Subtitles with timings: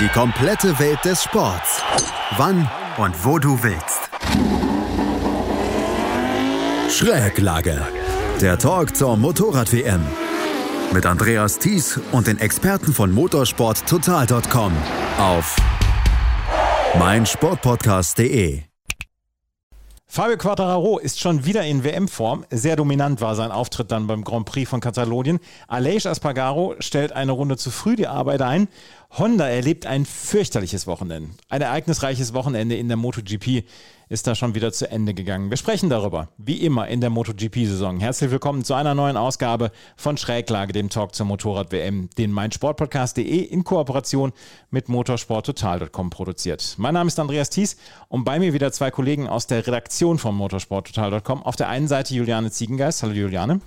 [0.00, 1.82] Die komplette Welt des Sports.
[2.36, 4.10] Wann und wo du willst.
[6.90, 7.80] Schräglage.
[8.40, 10.02] Der Talk zur Motorrad-WM.
[10.92, 14.72] Mit Andreas Thies und den Experten von motorsporttotal.com
[15.18, 15.56] auf
[16.98, 18.62] meinsportpodcast.de.
[20.08, 22.46] Fabio Quattararo ist schon wieder in WM-Form.
[22.50, 25.40] Sehr dominant war sein Auftritt dann beim Grand Prix von Katalonien.
[25.68, 28.68] Aleix Aspargaro stellt eine Runde zu früh die Arbeit ein.
[29.18, 31.30] Honda erlebt ein fürchterliches Wochenende.
[31.48, 33.64] Ein ereignisreiches Wochenende in der MotoGP
[34.10, 35.48] ist da schon wieder zu Ende gegangen.
[35.48, 37.98] Wir sprechen darüber, wie immer in der MotoGP-Saison.
[37.98, 43.64] Herzlich willkommen zu einer neuen Ausgabe von Schräglage, dem Talk zur Motorrad-WM, den meinsportpodcast.de in
[43.64, 44.32] Kooperation
[44.70, 46.74] mit motorsporttotal.com produziert.
[46.76, 47.78] Mein Name ist Andreas Thies
[48.08, 51.42] und bei mir wieder zwei Kollegen aus der Redaktion von motorsporttotal.com.
[51.42, 53.02] Auf der einen Seite Juliane Ziegengeist.
[53.02, 53.62] Hallo Juliane.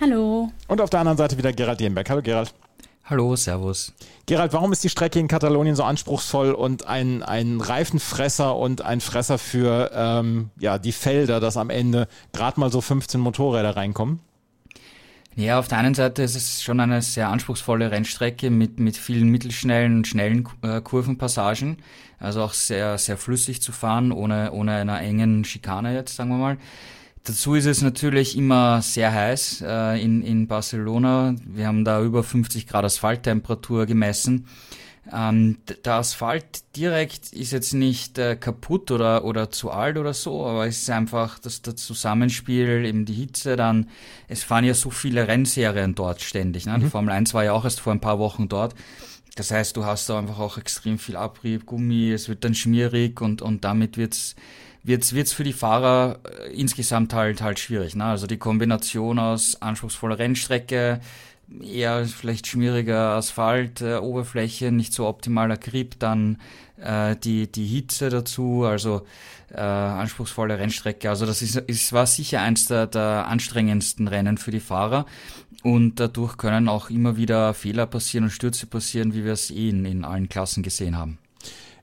[0.00, 0.50] Hallo.
[0.68, 2.08] Und auf der anderen Seite wieder Gerald Dienberg.
[2.08, 2.54] Hallo Gerald.
[3.12, 3.92] Hallo, Servus.
[4.24, 9.02] Gerald, warum ist die Strecke in Katalonien so anspruchsvoll und ein, ein Reifenfresser und ein
[9.02, 14.20] Fresser für ähm, ja, die Felder, dass am Ende gerade mal so 15 Motorräder reinkommen?
[15.36, 19.28] Ja, auf der einen Seite ist es schon eine sehr anspruchsvolle Rennstrecke mit, mit vielen
[19.28, 21.82] mittelschnellen und schnellen äh, Kurvenpassagen.
[22.18, 26.38] Also auch sehr, sehr flüssig zu fahren, ohne, ohne einer engen Schikane jetzt, sagen wir
[26.38, 26.56] mal.
[27.24, 31.36] Dazu ist es natürlich immer sehr heiß äh, in, in Barcelona.
[31.44, 34.46] Wir haben da über 50 Grad Asphalttemperatur gemessen.
[35.12, 40.46] Ähm, der Asphalt direkt ist jetzt nicht äh, kaputt oder, oder zu alt oder so,
[40.46, 43.88] aber es ist einfach das, das Zusammenspiel, eben die Hitze, dann,
[44.28, 46.66] es fahren ja so viele Rennserien dort ständig.
[46.66, 46.78] Ne?
[46.78, 46.82] Mhm.
[46.82, 48.74] Die Formel 1 war ja auch erst vor ein paar Wochen dort.
[49.34, 53.20] Das heißt, du hast da einfach auch extrem viel Abrieb, Gummi, es wird dann schmierig
[53.20, 54.36] und, und damit wird's
[54.82, 57.94] wird's wird's für die Fahrer äh, insgesamt halt halt schwierig.
[57.96, 58.04] Ne?
[58.04, 61.00] Also die Kombination aus anspruchsvoller Rennstrecke,
[61.62, 66.38] eher vielleicht schmieriger Asphalt, äh, Oberfläche, nicht so optimaler Grip, dann
[66.82, 69.06] äh, die die Hitze dazu, also
[69.52, 71.08] äh, anspruchsvolle Rennstrecke.
[71.08, 75.06] Also das ist, ist war sicher eins der, der anstrengendsten Rennen für die Fahrer
[75.62, 79.68] und dadurch können auch immer wieder Fehler passieren und Stürze passieren, wie wir es eh
[79.68, 81.18] in, in allen Klassen gesehen haben.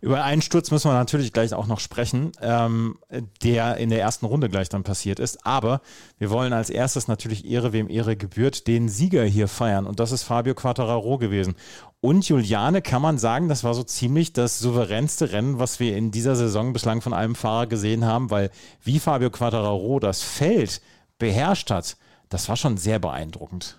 [0.02, 2.98] Über einen Sturz müssen wir natürlich gleich auch noch sprechen, ähm,
[3.44, 5.46] der in der ersten Runde gleich dann passiert ist.
[5.46, 5.82] Aber
[6.18, 9.86] wir wollen als erstes natürlich Ehre, wem Ehre gebührt, den Sieger hier feiern.
[9.86, 11.56] Und das ist Fabio Quattararo gewesen.
[12.00, 16.12] Und Juliane, kann man sagen, das war so ziemlich das souveränste Rennen, was wir in
[16.12, 20.82] dieser Saison bislang von einem Fahrer gesehen haben, weil wie Fabio Quattararo das Feld
[21.18, 21.98] beherrscht hat,
[22.30, 23.79] das war schon sehr beeindruckend.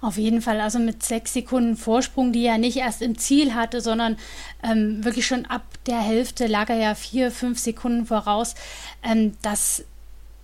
[0.00, 3.80] Auf jeden Fall, also mit sechs Sekunden Vorsprung, die er nicht erst im Ziel hatte,
[3.80, 4.16] sondern
[4.62, 8.54] ähm, wirklich schon ab der Hälfte lag er ja vier, fünf Sekunden voraus.
[9.02, 9.84] Ähm, das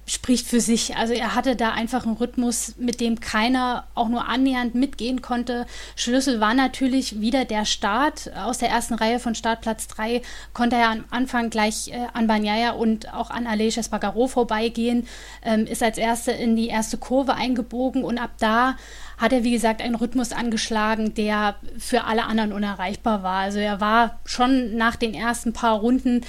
[0.06, 0.96] spricht für sich.
[0.96, 5.66] Also er hatte da einfach einen Rhythmus, mit dem keiner auch nur annähernd mitgehen konnte.
[5.96, 8.30] Schlüssel war natürlich wieder der Start.
[8.36, 10.20] Aus der ersten Reihe von Startplatz 3
[10.52, 15.08] konnte er am Anfang gleich äh, an Banyaya und auch an Aleix Espargaro vorbeigehen,
[15.42, 18.76] ähm, ist als Erster in die erste Kurve eingebogen und ab da
[19.16, 23.40] hat er, wie gesagt, einen Rhythmus angeschlagen, der für alle anderen unerreichbar war.
[23.40, 26.22] Also er war schon nach den ersten paar Runden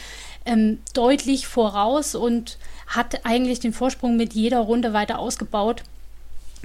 [0.46, 2.57] ähm, deutlich voraus und
[2.88, 5.84] hat eigentlich den Vorsprung mit jeder Runde weiter ausgebaut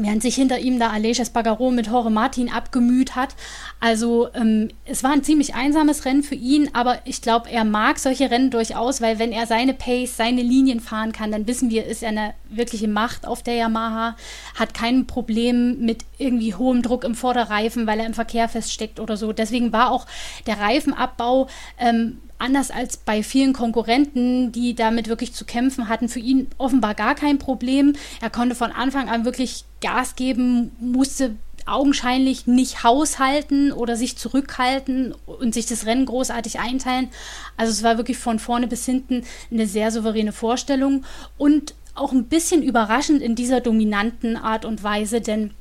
[0.05, 3.35] während sich hinter ihm da Aleix Espargaro mit Jorge Martin abgemüht hat.
[3.81, 7.99] Also ähm, es war ein ziemlich einsames Rennen für ihn, aber ich glaube, er mag
[7.99, 11.87] solche Rennen durchaus, weil wenn er seine Pace, seine Linien fahren kann, dann wissen wir,
[11.87, 14.17] ist er eine wirkliche Macht auf der Yamaha,
[14.59, 19.17] hat kein Problem mit irgendwie hohem Druck im Vorderreifen, weil er im Verkehr feststeckt oder
[19.17, 19.33] so.
[19.33, 20.07] Deswegen war auch
[20.47, 26.21] der Reifenabbau ähm, anders als bei vielen Konkurrenten, die damit wirklich zu kämpfen hatten, für
[26.21, 27.95] ihn offenbar gar kein Problem.
[28.21, 31.37] Er konnte von Anfang an wirklich Gas geben, musste
[31.67, 37.09] augenscheinlich nicht haushalten oder sich zurückhalten und sich das Rennen großartig einteilen.
[37.57, 41.05] Also es war wirklich von vorne bis hinten eine sehr souveräne Vorstellung
[41.37, 45.53] und auch ein bisschen überraschend in dieser dominanten Art und Weise, denn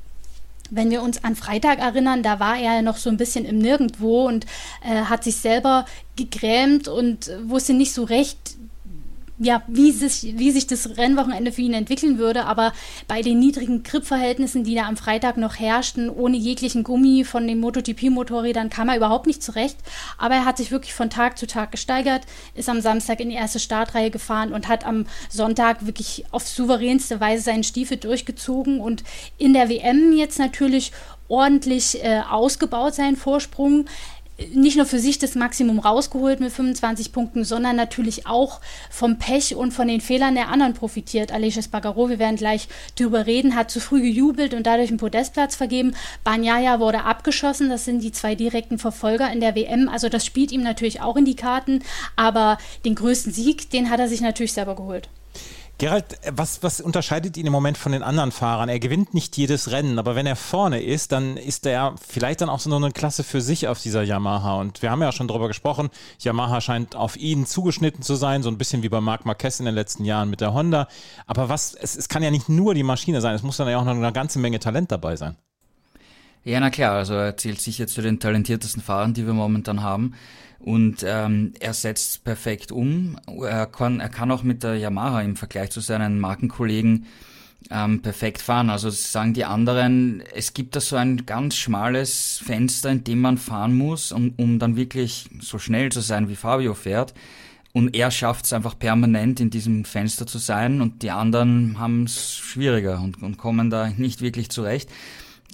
[0.70, 4.26] wenn wir uns an Freitag erinnern, da war er noch so ein bisschen im Nirgendwo
[4.26, 4.46] und
[4.84, 5.84] äh, hat sich selber
[6.16, 8.56] gegrämt und wusste nicht so recht,
[9.42, 12.44] ja, wie sich, wie sich das Rennwochenende für ihn entwickeln würde.
[12.44, 12.74] Aber
[13.08, 17.58] bei den niedrigen Gripverhältnissen, die da am Freitag noch herrschten, ohne jeglichen Gummi von den
[17.58, 19.78] MotoGP-Motorrädern, kam er überhaupt nicht zurecht.
[20.18, 23.36] Aber er hat sich wirklich von Tag zu Tag gesteigert, ist am Samstag in die
[23.36, 29.04] erste Startreihe gefahren und hat am Sonntag wirklich auf souveränste Weise seinen Stiefel durchgezogen und
[29.38, 30.92] in der WM jetzt natürlich
[31.28, 33.86] ordentlich äh, ausgebaut seinen Vorsprung
[34.54, 38.60] nicht nur für sich das Maximum rausgeholt mit 25 Punkten, sondern natürlich auch
[38.90, 41.32] vom Pech und von den Fehlern der anderen profitiert.
[41.32, 45.56] Aleix Espargaro, wir werden gleich drüber reden, hat zu früh gejubelt und dadurch einen Podestplatz
[45.56, 45.94] vergeben.
[46.24, 49.88] Banyaya wurde abgeschossen, das sind die zwei direkten Verfolger in der WM.
[49.88, 51.82] Also das spielt ihm natürlich auch in die Karten,
[52.16, 55.08] aber den größten Sieg, den hat er sich natürlich selber geholt.
[55.80, 58.68] Gerald, was, was unterscheidet ihn im Moment von den anderen Fahrern?
[58.68, 62.50] Er gewinnt nicht jedes Rennen, aber wenn er vorne ist, dann ist er vielleicht dann
[62.50, 64.60] auch so eine Klasse für sich auf dieser Yamaha.
[64.60, 65.88] Und wir haben ja schon darüber gesprochen,
[66.18, 69.64] Yamaha scheint auf ihn zugeschnitten zu sein, so ein bisschen wie bei Marc Marquez in
[69.64, 70.86] den letzten Jahren mit der Honda.
[71.26, 73.78] Aber was, es, es kann ja nicht nur die Maschine sein, es muss dann ja
[73.78, 75.38] auch noch eine ganze Menge Talent dabei sein.
[76.44, 80.14] Ja, na klar, also er zählt sicher zu den talentiertesten Fahrern, die wir momentan haben.
[80.58, 83.18] Und ähm, er setzt perfekt um.
[83.42, 87.06] Er kann, er kann auch mit der Yamaha im Vergleich zu seinen Markenkollegen
[87.70, 88.70] ähm, perfekt fahren.
[88.70, 93.38] Also sagen die anderen, es gibt da so ein ganz schmales Fenster, in dem man
[93.38, 97.14] fahren muss, um, um dann wirklich so schnell zu sein, wie Fabio fährt.
[97.72, 102.04] Und er schafft es einfach permanent in diesem Fenster zu sein und die anderen haben
[102.04, 104.90] es schwieriger und, und kommen da nicht wirklich zurecht.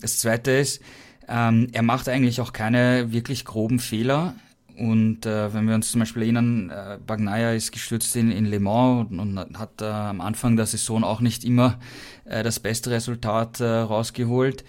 [0.00, 0.82] Das Zweite ist,
[1.28, 4.34] ähm, er macht eigentlich auch keine wirklich groben Fehler.
[4.76, 8.60] Und äh, wenn wir uns zum Beispiel erinnern, äh, Bagnaia ist gestürzt in, in Le
[8.60, 11.78] Mans und, und hat äh, am Anfang der Saison auch nicht immer
[12.26, 14.64] äh, das beste Resultat äh, rausgeholt.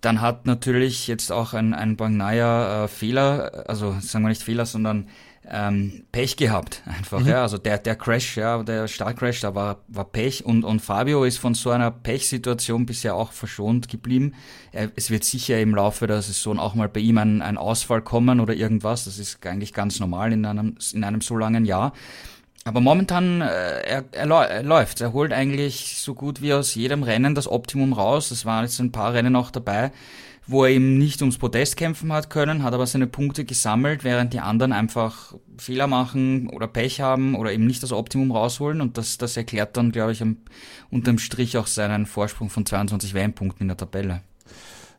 [0.00, 4.66] Dann hat natürlich jetzt auch ein, ein Bagnaia äh, Fehler, also sagen wir nicht Fehler,
[4.66, 5.08] sondern
[5.48, 7.20] ähm, Pech gehabt einfach.
[7.20, 7.28] Mhm.
[7.28, 7.42] Ja.
[7.42, 11.38] Also der, der Crash, ja, der Startcrash, da war, war Pech und, und Fabio ist
[11.38, 14.34] von so einer Pechsituation bisher auch verschont geblieben.
[14.70, 18.02] Er, es wird sicher im Laufe der Saison auch mal bei ihm ein, ein Ausfall
[18.02, 19.04] kommen oder irgendwas.
[19.04, 21.92] Das ist eigentlich ganz normal in einem, in einem so langen Jahr.
[22.64, 25.00] Aber momentan, äh, er, er, er läuft.
[25.00, 28.30] Er holt eigentlich so gut wie aus jedem Rennen das Optimum raus.
[28.30, 29.90] Es waren jetzt ein paar Rennen auch dabei
[30.46, 34.32] wo er eben nicht ums Podest kämpfen hat können, hat aber seine Punkte gesammelt, während
[34.32, 38.98] die anderen einfach Fehler machen oder Pech haben oder eben nicht das Optimum rausholen und
[38.98, 40.38] das, das erklärt dann, glaube ich, am,
[40.90, 44.22] unterm Strich auch seinen Vorsprung von 22 WM-Punkten in der Tabelle.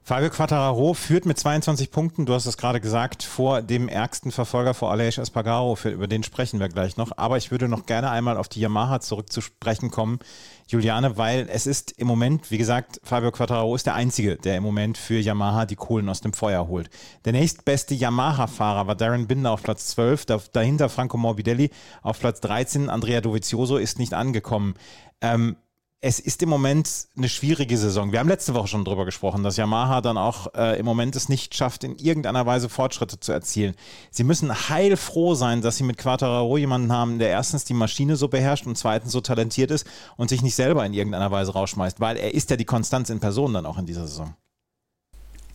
[0.06, 4.74] Fabio Quattararo führt mit 22 Punkten, du hast es gerade gesagt, vor dem ärgsten Verfolger
[4.74, 7.18] vor Aleix Espargaro, über den sprechen wir gleich noch.
[7.18, 10.19] Aber ich würde noch gerne einmal auf die Yamaha zurückzusprechen kommen,
[10.68, 14.63] Juliane, weil es ist im Moment, wie gesagt, Fabio Quattararo ist der Einzige, der im
[14.63, 16.89] Moment für Yamaha die Kohlen aus dem Feuer holt.
[17.25, 21.69] Der nächstbeste Yamaha-Fahrer war Darren Binder auf Platz 12, dahinter Franco Morbidelli
[22.01, 24.75] auf Platz 13, Andrea Dovizioso ist nicht angekommen.
[25.21, 25.57] Ähm,
[26.05, 28.11] es ist im Moment eine schwierige Saison.
[28.11, 31.29] Wir haben letzte Woche schon darüber gesprochen, dass Yamaha dann auch äh, im Moment es
[31.29, 33.73] nicht schafft, in irgendeiner Weise Fortschritte zu erzielen.
[34.11, 38.27] Sie müssen heilfroh sein, dass sie mit Quattararo jemanden haben, der erstens die Maschine so
[38.27, 42.17] beherrscht und zweitens so talentiert ist und sich nicht selber in irgendeiner Weise rausschmeißt, weil
[42.17, 44.35] er ist ja die Konstanz in Person dann auch in dieser Saison.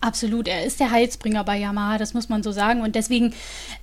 [0.01, 2.81] Absolut, er ist der Heilsbringer bei Yamaha, das muss man so sagen.
[2.81, 3.33] Und deswegen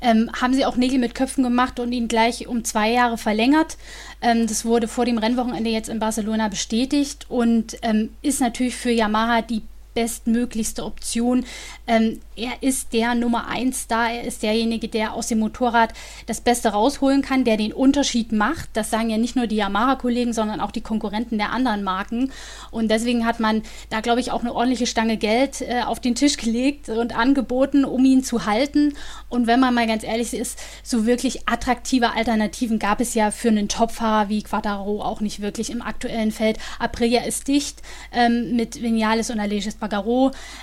[0.01, 3.77] ähm, haben sie auch Nägel mit Köpfen gemacht und ihn gleich um zwei Jahre verlängert.
[4.23, 8.91] Ähm, das wurde vor dem Rennwochenende jetzt in Barcelona bestätigt und ähm, ist natürlich für
[8.91, 9.63] Yamaha die
[9.97, 11.45] bestmöglichste Option.
[11.87, 14.11] Ähm, er ist der Nummer eins da.
[14.11, 15.95] Er ist derjenige, der aus dem Motorrad
[16.27, 18.69] das Beste rausholen kann, der den Unterschied macht.
[18.75, 22.31] Das sagen ja nicht nur die Yamaha-Kollegen, sondern auch die Konkurrenten der anderen Marken.
[22.71, 26.15] Und deswegen hat man da, glaube ich, auch eine ordentliche Stange Geld äh, auf den
[26.15, 28.93] Tisch gelegt und angeboten, um ihn zu halten.
[29.31, 33.49] Und wenn man mal ganz ehrlich ist, so wirklich attraktive Alternativen gab es ja für
[33.49, 36.59] einen Topfahrer wie Quadraro auch nicht wirklich im aktuellen Feld.
[36.79, 37.81] Aprilia ist dicht
[38.13, 39.57] ähm, mit Vinales und Aleix.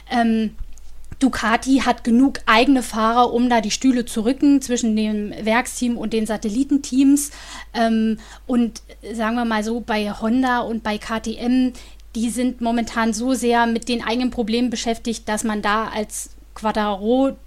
[0.09, 0.51] Ähm,
[1.19, 6.13] Ducati hat genug eigene Fahrer, um da die Stühle zu rücken zwischen dem Werksteam und
[6.13, 7.31] den Satellitenteams.
[7.73, 8.81] Ähm, und
[9.13, 11.71] sagen wir mal so, bei Honda und bei KTM,
[12.15, 17.37] die sind momentan so sehr mit den eigenen Problemen beschäftigt, dass man da als Quadraro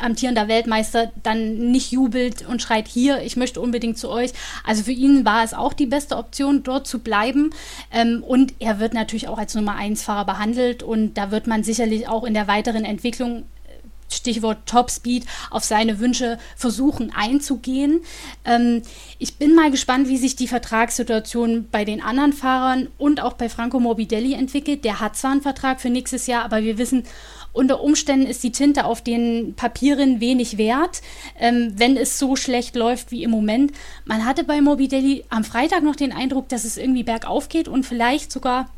[0.00, 4.32] amtierender Weltmeister dann nicht jubelt und schreit hier, ich möchte unbedingt zu euch.
[4.64, 7.50] Also für ihn war es auch die beste Option, dort zu bleiben.
[7.92, 11.64] Ähm, und er wird natürlich auch als Nummer 1 Fahrer behandelt und da wird man
[11.64, 18.00] sicherlich auch in der weiteren Entwicklung äh, Stichwort Topspeed, auf seine Wünsche versuchen einzugehen.
[18.44, 18.82] Ähm,
[19.18, 23.48] ich bin mal gespannt, wie sich die Vertragssituation bei den anderen Fahrern und auch bei
[23.48, 24.84] Franco Morbidelli entwickelt.
[24.84, 27.04] Der hat zwar einen Vertrag für nächstes Jahr, aber wir wissen,
[27.52, 31.02] unter Umständen ist die Tinte auf den Papieren wenig wert,
[31.38, 33.72] ähm, wenn es so schlecht läuft wie im Moment.
[34.04, 37.84] Man hatte bei Morbidelli am Freitag noch den Eindruck, dass es irgendwie bergauf geht und
[37.84, 38.70] vielleicht sogar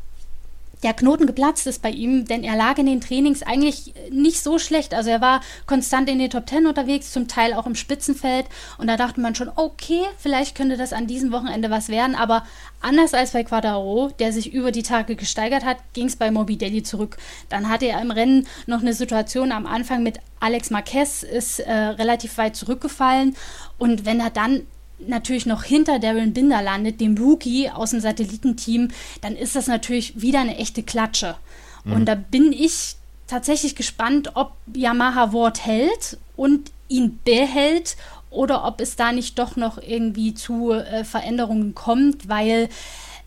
[0.83, 4.59] der Knoten geplatzt ist bei ihm, denn er lag in den Trainings eigentlich nicht so
[4.59, 4.93] schlecht.
[4.93, 8.45] Also er war konstant in den Top Ten unterwegs, zum Teil auch im Spitzenfeld.
[8.77, 12.15] Und da dachte man schon, okay, vielleicht könnte das an diesem Wochenende was werden.
[12.15, 12.45] Aber
[12.81, 16.83] anders als bei Quadraro, der sich über die Tage gesteigert hat, ging es bei Morbidelli
[16.83, 17.17] zurück.
[17.49, 21.73] Dann hatte er im Rennen noch eine Situation am Anfang mit Alex Marquez ist äh,
[21.73, 23.35] relativ weit zurückgefallen.
[23.79, 24.67] Und wenn er dann
[24.99, 28.89] natürlich noch hinter Darren Binder landet, dem Rookie aus dem Satellitenteam,
[29.21, 31.35] dann ist das natürlich wieder eine echte Klatsche.
[31.83, 31.93] Mhm.
[31.93, 32.95] Und da bin ich
[33.27, 37.97] tatsächlich gespannt, ob Yamaha Wort hält und ihn behält
[38.29, 42.69] oder ob es da nicht doch noch irgendwie zu äh, Veränderungen kommt, weil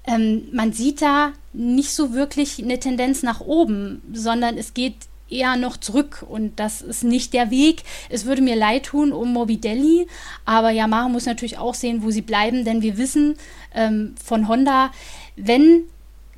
[0.06, 4.94] ähm, man sieht da nicht so wirklich eine Tendenz nach oben, sondern es geht
[5.30, 7.82] eher noch zurück und das ist nicht der Weg.
[8.08, 10.06] Es würde mir leid tun um Morbidelli,
[10.44, 13.36] aber Yamaha muss natürlich auch sehen, wo sie bleiben, denn wir wissen
[13.74, 14.90] ähm, von Honda,
[15.36, 15.84] wenn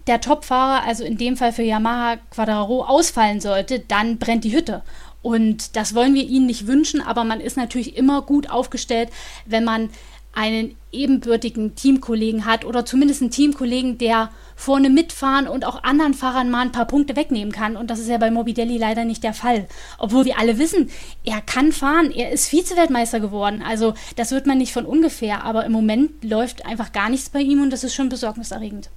[0.06, 4.82] der Topfahrer, also in dem Fall für Yamaha Quadraro, ausfallen sollte, dann brennt die Hütte.
[5.22, 9.10] Und das wollen wir ihnen nicht wünschen, aber man ist natürlich immer gut aufgestellt,
[9.44, 9.90] wenn man
[10.32, 16.50] einen ebenbürtigen Teamkollegen hat oder zumindest einen Teamkollegen, der vorne mitfahren und auch anderen Fahrern
[16.50, 17.76] mal ein paar Punkte wegnehmen kann.
[17.76, 19.66] Und das ist ja bei Mobidelli leider nicht der Fall.
[19.98, 20.90] Obwohl wir alle wissen,
[21.24, 23.62] er kann fahren, er ist Vize-Weltmeister geworden.
[23.66, 27.40] Also das wird man nicht von ungefähr, aber im Moment läuft einfach gar nichts bei
[27.40, 28.90] ihm und das ist schon besorgniserregend.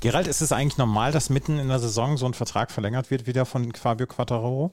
[0.00, 3.26] Gerald, ist es eigentlich normal, dass mitten in der Saison so ein Vertrag verlängert wird,
[3.26, 4.70] wieder von Fabio Quattararo?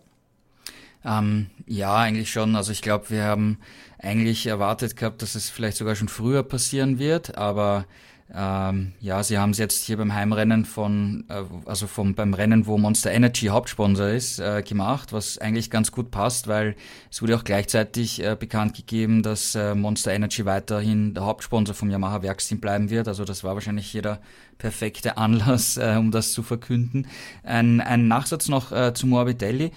[1.06, 2.56] Ähm, ja, eigentlich schon.
[2.56, 3.60] Also ich glaube, wir haben
[4.00, 7.86] eigentlich erwartet gehabt, dass es vielleicht sogar schon früher passieren wird, aber
[8.34, 12.66] ähm, ja, sie haben es jetzt hier beim Heimrennen von, äh, also vom, beim Rennen,
[12.66, 16.76] wo Monster Energy Hauptsponsor ist, äh, gemacht, was eigentlich ganz gut passt, weil
[17.12, 21.92] es wurde auch gleichzeitig äh, bekannt gegeben, dass äh, Monster Energy weiterhin der Hauptsponsor vom
[21.92, 23.08] Yamaha Werksteam bleiben wird.
[23.08, 24.20] Also das war wahrscheinlich hier der
[24.58, 27.08] perfekte Anlass, äh, um das zu verkünden.
[27.44, 29.72] Ein, ein Nachsatz noch äh, zu Morbidelli.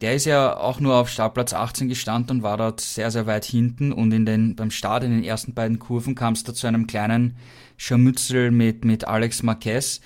[0.00, 3.44] Der ist ja auch nur auf Startplatz 18 gestanden und war dort sehr, sehr weit
[3.44, 6.66] hinten und in den, beim Start in den ersten beiden Kurven kam es da zu
[6.68, 7.36] einem kleinen
[7.76, 10.00] Scharmützel mit, mit Alex Marquez.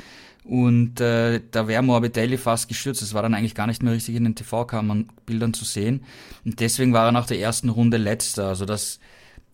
[0.45, 3.03] Und äh, da wäre Morbidelli fast gestürzt.
[3.03, 6.05] Das war dann eigentlich gar nicht mehr richtig in den TV-Bildern zu sehen.
[6.45, 8.49] Und deswegen war er nach der ersten Runde letzter.
[8.49, 8.99] Also das,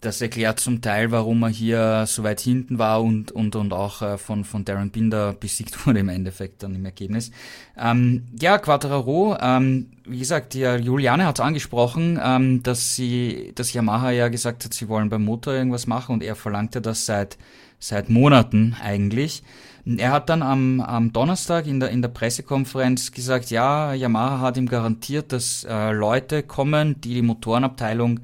[0.01, 4.01] das erklärt zum Teil, warum er hier so weit hinten war und, und, und auch
[4.01, 7.31] äh, von, von Darren Binder besiegt wurde im Endeffekt dann im Ergebnis.
[7.77, 13.73] Ähm, ja, Quattraro, ähm, wie gesagt, die Juliane hat es angesprochen, ähm, dass sie, dass
[13.73, 17.37] Yamaha ja gesagt hat, sie wollen beim Motor irgendwas machen und er verlangte das seit
[17.79, 19.43] seit Monaten eigentlich.
[19.85, 24.57] Er hat dann am, am Donnerstag in der, in der Pressekonferenz gesagt, ja, Yamaha hat
[24.57, 28.21] ihm garantiert, dass äh, Leute kommen, die die Motorenabteilung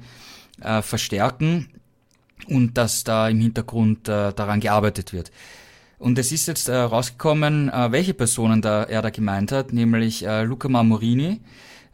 [0.61, 1.69] äh, verstärken
[2.47, 5.31] und dass da im Hintergrund äh, daran gearbeitet wird.
[5.97, 10.25] Und es ist jetzt äh, rausgekommen, äh, welche Personen da er da gemeint hat, nämlich
[10.25, 11.39] äh, Luca Marmorini,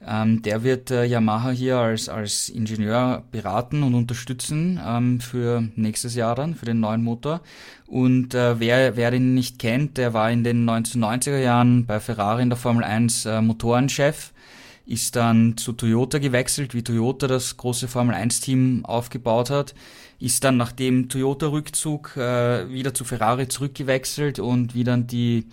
[0.06, 6.16] ähm, der wird äh, Yamaha hier als, als Ingenieur beraten und unterstützen ähm, für nächstes
[6.16, 7.42] Jahr dann, für den neuen Motor.
[7.86, 12.42] Und äh, wer, wer den nicht kennt, der war in den 1990er Jahren bei Ferrari
[12.42, 14.34] in der Formel 1 äh, Motorenchef,
[14.86, 19.74] ist dann zu Toyota gewechselt, wie Toyota das große Formel 1 Team aufgebaut hat,
[20.20, 25.48] ist dann nach dem Toyota-Rückzug äh, wieder zu Ferrari zurückgewechselt und wie dann die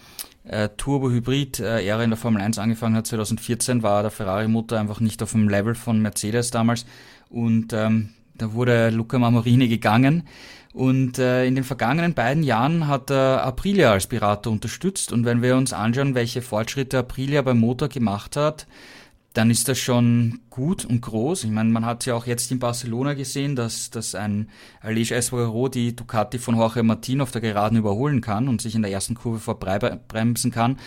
[0.44, 5.32] äh, Turbo-Hybrid-Ära in der Formel 1 angefangen hat, 2014, war der Ferrari-Motor einfach nicht auf
[5.32, 6.86] dem Level von Mercedes damals.
[7.30, 10.24] Und ähm, da wurde Luca Marmorini gegangen.
[10.72, 15.12] Und äh, in den vergangenen beiden Jahren hat er Aprilia als Berater unterstützt.
[15.12, 18.66] Und wenn wir uns anschauen, welche Fortschritte Aprilia beim Motor gemacht hat,
[19.34, 21.44] dann ist das schon gut und groß.
[21.44, 24.48] Ich meine, man hat ja auch jetzt in Barcelona gesehen, dass, dass ein
[24.80, 28.82] Aleix Espargaro die Ducati von Jorge Martin auf der Geraden überholen kann und sich in
[28.82, 30.78] der ersten Kurve vorbremsen kann.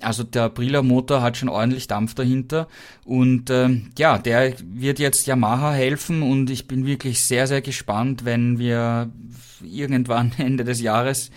[0.00, 2.66] Also der Aprilia Motor hat schon ordentlich Dampf dahinter
[3.04, 8.24] und äh, ja, der wird jetzt Yamaha helfen und ich bin wirklich sehr, sehr gespannt,
[8.24, 9.10] wenn wir
[9.62, 11.30] irgendwann Ende des Jahres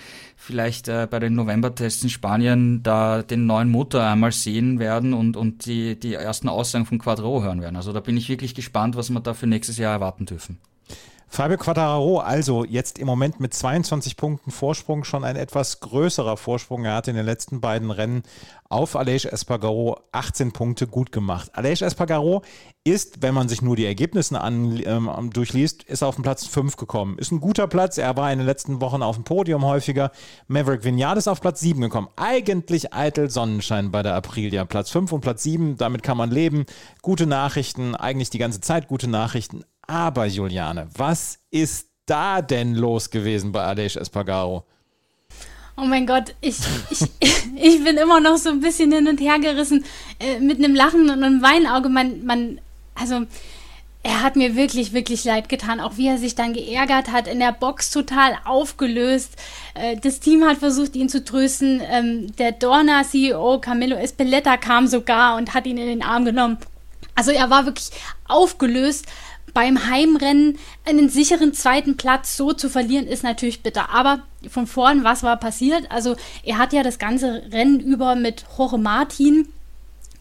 [0.45, 5.35] vielleicht äh, bei den Novembertests in Spanien da den neuen Motor einmal sehen werden und,
[5.35, 7.75] und die, die ersten Aussagen von Quadro hören werden.
[7.75, 10.59] Also da bin ich wirklich gespannt, was wir da für nächstes Jahr erwarten dürfen.
[11.27, 16.85] Fabio Quattararo, also jetzt im Moment mit 22 Punkten Vorsprung schon ein etwas größerer Vorsprung.
[16.85, 18.23] Er hat in den letzten beiden Rennen
[18.69, 21.51] auf Aleix Espargaro 18 Punkte gut gemacht.
[21.53, 22.41] Aleix Espargaro
[22.83, 26.77] ist, wenn man sich nur die Ergebnisse an, ähm, durchliest, ist auf den Platz 5
[26.77, 27.17] gekommen.
[27.17, 27.97] Ist ein guter Platz.
[27.97, 30.11] Er war in den letzten Wochen auf dem Podium häufiger.
[30.47, 32.07] Maverick Vignard ist auf Platz 7 gekommen.
[32.15, 34.65] Eigentlich eitel Sonnenschein bei der Aprilia.
[34.65, 36.65] Platz 5 und Platz 7, damit kann man leben.
[37.01, 39.63] Gute Nachrichten, eigentlich die ganze Zeit gute Nachrichten.
[39.87, 44.65] Aber Juliane, was ist da denn los gewesen bei Aleix Espargaro?
[45.77, 46.57] Oh mein Gott, ich,
[46.89, 47.01] ich,
[47.55, 49.83] ich bin immer noch so ein bisschen hin und her gerissen
[50.19, 51.89] äh, mit einem Lachen und einem Weinauge.
[51.89, 52.61] Man, man,
[52.95, 53.25] also
[54.05, 57.39] er hat mir wirklich, wirklich leid getan, auch wie er sich dann geärgert hat, in
[57.39, 59.33] der Box total aufgelöst.
[59.73, 61.81] Äh, das Team hat versucht, ihn zu trösten.
[61.83, 66.57] Ähm, der Dorna-CEO Camillo Espeleta kam sogar und hat ihn in den Arm genommen
[67.15, 67.89] Also er war wirklich
[68.27, 69.07] aufgelöst.
[69.55, 73.89] Beim Heimrennen einen sicheren zweiten Platz so zu verlieren, ist natürlich bitter.
[73.89, 74.19] Aber
[74.49, 75.89] von vorn, was war passiert?
[75.89, 79.47] Also er hat ja das ganze Rennen über mit Jorge Martin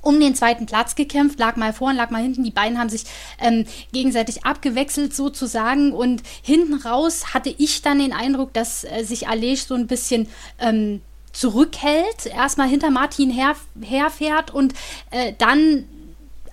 [0.00, 2.44] um den zweiten Platz gekämpft, lag mal vorn, lag mal hinten.
[2.44, 3.04] Die beiden haben sich
[3.40, 9.26] ähm, gegenseitig abgewechselt sozusagen und hinten raus hatte ich dann den Eindruck, dass äh, sich
[9.26, 10.28] Alej so ein bisschen
[10.60, 11.00] ähm,
[11.32, 14.74] zurückhält, erstmal hinter Martin her, herfährt und
[15.10, 15.86] äh, dann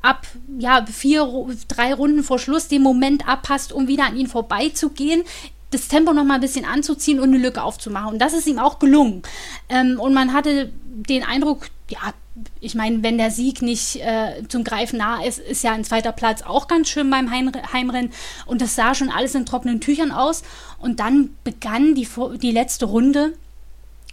[0.01, 0.27] ab
[0.57, 1.27] ja vier
[1.67, 5.23] drei Runden vor Schluss den Moment abpasst, um wieder an ihn vorbeizugehen
[5.71, 8.13] das Tempo noch mal ein bisschen anzuziehen und eine Lücke aufzumachen.
[8.13, 9.23] Und das ist ihm auch gelungen.
[9.69, 12.13] Ähm, und man hatte den Eindruck, ja,
[12.59, 16.11] ich meine, wenn der Sieg nicht äh, zum Greifen nah ist, ist ja ein zweiter
[16.11, 18.11] Platz auch ganz schön beim Heim Heimrennen.
[18.45, 20.43] Und das sah schon alles in trockenen Tüchern aus.
[20.77, 22.07] Und dann begann die,
[22.41, 23.33] die letzte Runde.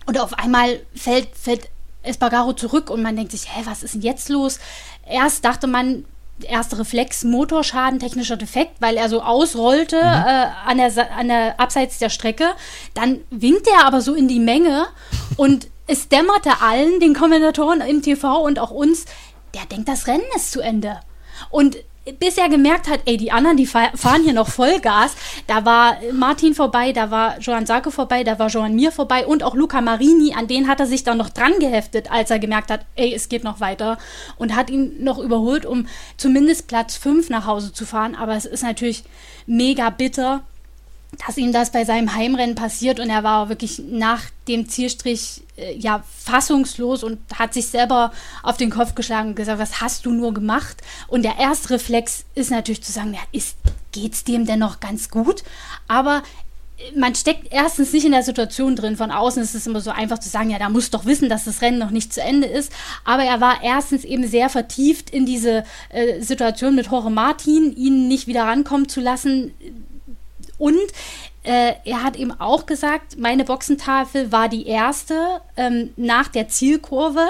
[0.06, 1.68] Und auf einmal fällt, fällt
[2.02, 4.58] Espargaro zurück und man denkt sich, hä, was ist denn jetzt los?
[5.08, 6.04] Erst dachte man,
[6.42, 10.02] erster Reflex, Motorschaden, technischer Defekt, weil er so ausrollte mhm.
[10.02, 12.50] äh, an, der, an der abseits der Strecke.
[12.94, 14.86] Dann winkt er aber so in die Menge
[15.36, 19.06] und es dämmerte allen, den Kommentatoren im TV und auch uns,
[19.54, 21.00] der denkt, das Rennen ist zu Ende.
[21.50, 21.78] Und
[22.18, 25.14] bis er gemerkt hat, ey, die anderen, die fahren hier noch Vollgas.
[25.46, 29.42] Da war Martin vorbei, da war Joan Sarko vorbei, da war Joan Mir vorbei und
[29.42, 32.70] auch Luca Marini, an den hat er sich dann noch dran geheftet, als er gemerkt
[32.70, 33.98] hat, ey, es geht noch weiter
[34.36, 35.86] und hat ihn noch überholt, um
[36.16, 38.14] zumindest Platz 5 nach Hause zu fahren.
[38.14, 39.04] Aber es ist natürlich
[39.46, 40.42] mega bitter,
[41.26, 45.74] dass ihm das bei seinem Heimrennen passiert und er war wirklich nach dem Zielstrich äh,
[45.74, 48.12] ja fassungslos und hat sich selber
[48.42, 50.76] auf den Kopf geschlagen und gesagt, was hast du nur gemacht?
[51.06, 53.56] Und der erste Reflex ist natürlich zu sagen, ja, ist
[53.92, 55.44] geht's dem denn noch ganz gut?
[55.88, 56.22] Aber
[56.76, 58.98] äh, man steckt erstens nicht in der Situation drin.
[58.98, 61.44] Von außen ist es immer so einfach zu sagen, ja, da muss doch wissen, dass
[61.44, 62.70] das Rennen noch nicht zu Ende ist.
[63.06, 68.08] Aber er war erstens eben sehr vertieft in diese äh, Situation mit Jorge Martin, ihn
[68.08, 69.54] nicht wieder rankommen zu lassen
[70.58, 70.92] und
[71.44, 77.26] äh, er hat eben auch gesagt, meine Boxentafel war die erste ähm, nach der Zielkurve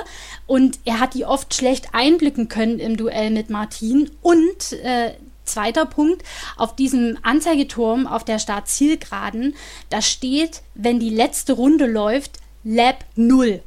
[0.46, 4.10] und er hat die oft schlecht einblicken können im Duell mit Martin.
[4.22, 5.12] Und äh,
[5.44, 6.24] zweiter Punkt,
[6.56, 9.54] auf diesem Anzeigeturm auf der Start-Zielgeraden,
[9.90, 13.62] da steht, wenn die letzte Runde läuft, Lab 0.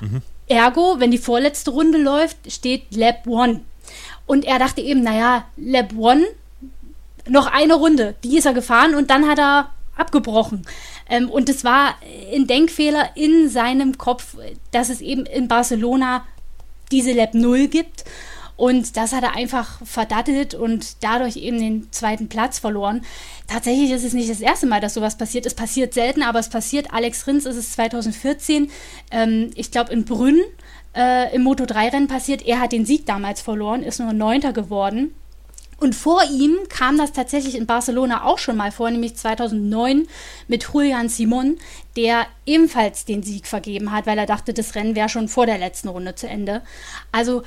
[0.00, 0.22] Mhm.
[0.48, 3.60] Ergo, wenn die vorletzte Runde läuft, steht Lab 1.
[4.26, 6.26] Und er dachte eben, naja, Lab 1
[7.28, 10.66] noch eine Runde, die ist er gefahren und dann hat er abgebrochen.
[11.08, 11.94] Ähm, und es war
[12.34, 14.36] ein Denkfehler in seinem Kopf,
[14.70, 16.24] dass es eben in Barcelona
[16.92, 18.04] diese Lab 0 gibt.
[18.56, 23.02] Und das hat er einfach verdattelt und dadurch eben den zweiten Platz verloren.
[23.48, 25.44] Tatsächlich ist es nicht das erste Mal, dass sowas passiert.
[25.44, 26.90] Es passiert selten, aber es passiert.
[26.90, 28.70] Alex Rins ist es 2014,
[29.10, 30.40] ähm, ich glaube in Brünn,
[30.96, 32.46] äh, im Moto3-Rennen passiert.
[32.46, 35.14] Er hat den Sieg damals verloren, ist nur Neunter geworden.
[35.78, 40.08] Und vor ihm kam das tatsächlich in Barcelona auch schon mal vor, nämlich 2009
[40.48, 41.58] mit Julian Simon,
[41.96, 45.58] der ebenfalls den Sieg vergeben hat, weil er dachte, das Rennen wäre schon vor der
[45.58, 46.62] letzten Runde zu Ende.
[47.12, 47.42] Also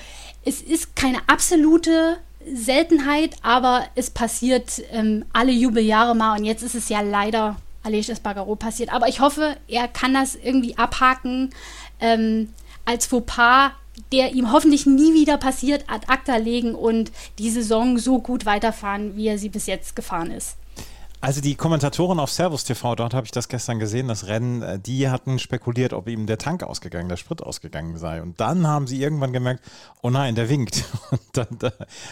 [0.46, 2.18] es ist keine absolute
[2.54, 8.10] Seltenheit, aber es passiert ähm, alle Jubeljahre mal und jetzt ist es ja leider Aleix
[8.10, 8.94] Espargaro passiert.
[8.94, 11.50] Aber ich hoffe, er kann das irgendwie abhaken
[12.00, 12.54] ähm,
[12.86, 13.72] als Fauxpas
[14.12, 19.15] der ihm hoffentlich nie wieder passiert, ad acta legen und die Saison so gut weiterfahren,
[19.15, 20.57] wie er sie bis jetzt gefahren ist.
[21.21, 24.79] Also die Kommentatoren auf Servus TV, dort habe ich das gestern gesehen, das Rennen, äh,
[24.79, 28.21] die hatten spekuliert, ob ihm der Tank ausgegangen, der Sprit ausgegangen sei.
[28.21, 29.62] Und dann haben sie irgendwann gemerkt,
[30.01, 30.85] oh nein, der winkt.
[31.12, 31.71] Und dann,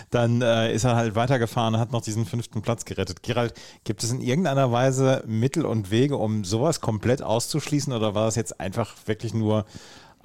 [0.09, 3.21] dann äh, ist er halt weitergefahren und hat noch diesen fünften Platz gerettet.
[3.21, 8.25] Gerald, gibt es in irgendeiner Weise Mittel und Wege, um sowas komplett auszuschließen oder war
[8.25, 9.65] das jetzt einfach wirklich nur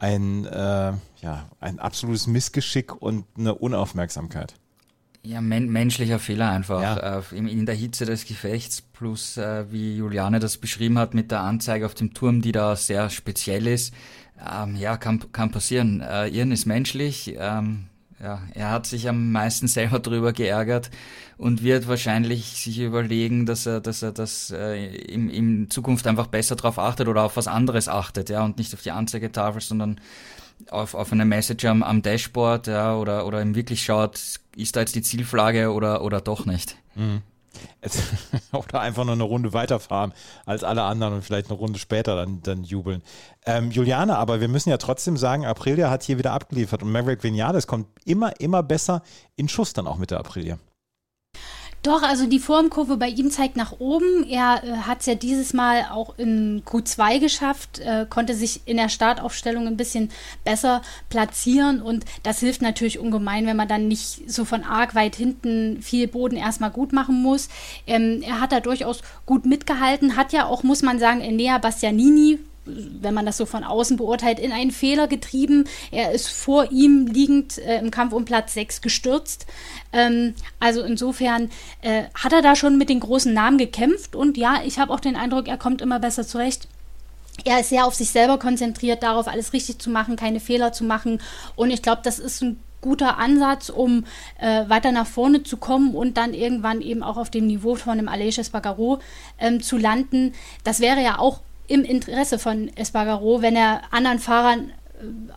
[0.03, 4.55] ein, äh, ja, ein absolutes Missgeschick und eine Unaufmerksamkeit.
[5.25, 6.83] Ja, men menschlicher Fehler einfach.
[6.83, 7.19] Ja.
[7.19, 11.31] Äh, in, in, der Hitze des Gefechts, plus äh, wie Juliane das beschrieben hat mit
[11.31, 13.95] der Anzeige auf dem Turm, die da sehr speziell ist.
[14.45, 16.01] Ähm, ja, kann, kann passieren.
[16.01, 17.37] Äh, Irren ist menschlich.
[17.39, 17.85] Ähm,
[18.23, 20.91] ja, er hat sich am meisten selber drüber geärgert
[21.39, 26.29] und wird wahrscheinlich sich überlegen, dass er, dass er das äh, in, in Zukunft einfach
[26.29, 30.01] besser darauf achtet oder auf was anderes achtet, ja, und nicht auf die Anzeigetafel, sondern
[30.71, 34.21] auf, auf eine Message am, am Dashboard, ja, oder, oder ihm wirklich schaut,
[34.57, 36.77] ist da jetzt die Zielflagge oder, oder doch nicht.
[36.95, 37.23] Mhm.
[38.53, 40.13] oder einfach nur eine Runde weiterfahren
[40.47, 43.03] als alle anderen und vielleicht eine Runde später dann, dann jubeln.
[43.47, 47.23] Ähm, Juliane, aber wir müssen ja trotzdem sagen, Aprilia hat hier wieder abgeliefert und Maverick
[47.23, 49.03] Vinales kommt immer, immer besser
[49.37, 50.59] in Schuss dann auch mit der Aprilia.
[51.83, 54.25] Doch, also die Formkurve bei ihm zeigt nach oben.
[54.29, 58.77] Er äh, hat es ja dieses Mal auch in Q2 geschafft, äh, konnte sich in
[58.77, 60.11] der Startaufstellung ein bisschen
[60.45, 65.17] besser platzieren und das hilft natürlich ungemein, wenn man dann nicht so von arg weit
[65.17, 67.49] hinten viel Boden erstmal gut machen muss.
[67.89, 72.39] Ähm, er hat da durchaus gut mitgehalten, hat ja auch, muss man sagen, Enea Bastianini
[72.65, 75.65] wenn man das so von außen beurteilt, in einen Fehler getrieben.
[75.91, 79.47] Er ist vor ihm liegend äh, im Kampf um Platz 6 gestürzt.
[79.93, 81.51] Ähm, also insofern
[81.83, 85.01] äh, hat er da schon mit den großen Namen gekämpft und ja, ich habe auch
[85.01, 86.69] den Eindruck, er kommt immer besser zurecht.
[87.45, 90.85] Er ist sehr auf sich selber konzentriert, darauf alles richtig zu machen, keine Fehler zu
[90.85, 91.21] machen.
[91.57, 94.05] Und ich glaube, das ist ein guter Ansatz, um
[94.39, 97.97] äh, weiter nach vorne zu kommen und dann irgendwann eben auch auf dem Niveau von
[97.97, 98.99] dem Aleix Espargaro
[99.39, 100.35] ähm, zu landen.
[100.65, 104.73] Das wäre ja auch im Interesse von Espargaro, wenn er anderen Fahrern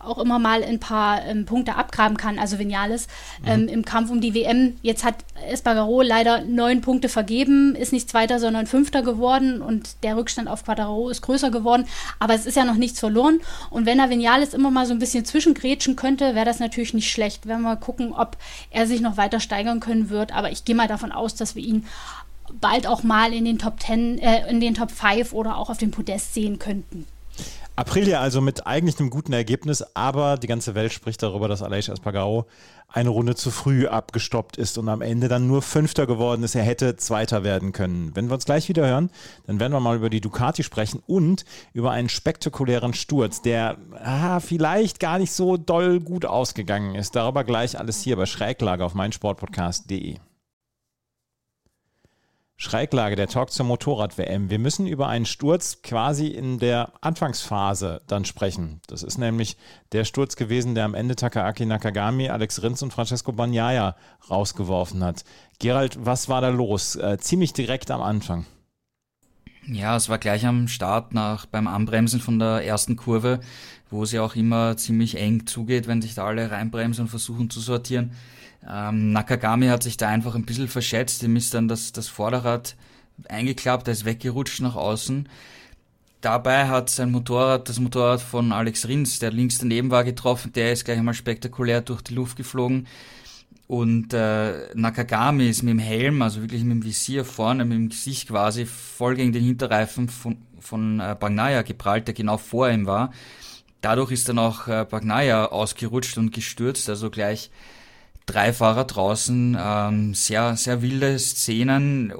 [0.02, 3.08] auch immer mal ein paar ähm, Punkte abgraben kann, also Vinales,
[3.42, 3.48] mhm.
[3.48, 4.76] ähm, im Kampf um die WM.
[4.82, 5.16] Jetzt hat
[5.50, 10.64] Espargaro leider neun Punkte vergeben, ist nicht Zweiter, sondern Fünfter geworden und der Rückstand auf
[10.64, 11.86] Quadraro ist größer geworden,
[12.18, 14.98] aber es ist ja noch nichts verloren und wenn er Vinales immer mal so ein
[14.98, 17.46] bisschen zwischengrätschen könnte, wäre das natürlich nicht schlecht.
[17.46, 18.36] Werden wir mal gucken, ob
[18.70, 21.62] er sich noch weiter steigern können wird, aber ich gehe mal davon aus, dass wir
[21.62, 21.86] ihn
[22.60, 25.78] bald auch mal in den Top 10, äh, in den Top 5 oder auch auf
[25.78, 27.06] dem Podest sehen könnten.
[27.78, 31.88] Aprilia also mit eigentlich einem guten Ergebnis, aber die ganze Welt spricht darüber, dass Aleix
[31.88, 32.46] Espargaro
[32.88, 36.54] eine Runde zu früh abgestoppt ist und am Ende dann nur Fünfter geworden ist.
[36.54, 38.12] Er hätte Zweiter werden können.
[38.14, 39.10] Wenn wir uns gleich wieder hören,
[39.46, 44.40] dann werden wir mal über die Ducati sprechen und über einen spektakulären Sturz, der ah,
[44.40, 47.14] vielleicht gar nicht so doll gut ausgegangen ist.
[47.14, 50.16] Darüber gleich alles hier bei Schräglage auf meinsportpodcast.de.
[52.58, 54.48] Schräglage, der Talk zur Motorrad-WM.
[54.48, 58.80] Wir müssen über einen Sturz quasi in der Anfangsphase dann sprechen.
[58.86, 59.58] Das ist nämlich
[59.92, 63.94] der Sturz gewesen, der am Ende Takaaki Nakagami, Alex Rins und Francesco Bagnaia
[64.30, 65.24] rausgeworfen hat.
[65.58, 66.96] Gerald, was war da los?
[66.96, 68.46] Äh, ziemlich direkt am Anfang.
[69.68, 73.40] Ja, es war gleich am Start nach beim Anbremsen von der ersten Kurve,
[73.90, 77.50] wo es ja auch immer ziemlich eng zugeht, wenn sich da alle reinbremsen und versuchen
[77.50, 78.12] zu sortieren.
[78.68, 82.76] Ähm, Nakagami hat sich da einfach ein bisschen verschätzt, ihm ist dann das, das Vorderrad
[83.28, 85.28] eingeklappt, er ist weggerutscht nach außen.
[86.20, 90.72] Dabei hat sein Motorrad, das Motorrad von Alex Rins, der links daneben war, getroffen, der
[90.72, 92.86] ist gleich einmal spektakulär durch die Luft geflogen.
[93.68, 97.88] Und äh, Nakagami ist mit dem Helm, also wirklich mit dem Visier vorne, mit dem
[97.88, 102.86] Gesicht quasi, voll gegen den Hinterreifen von, von äh, Bagnaia geprallt, der genau vor ihm
[102.86, 103.12] war.
[103.80, 107.50] Dadurch ist dann auch äh, Bagnaia ausgerutscht und gestürzt, also gleich
[108.26, 112.12] drei Fahrer draußen, ähm, sehr, sehr wilde Szenen.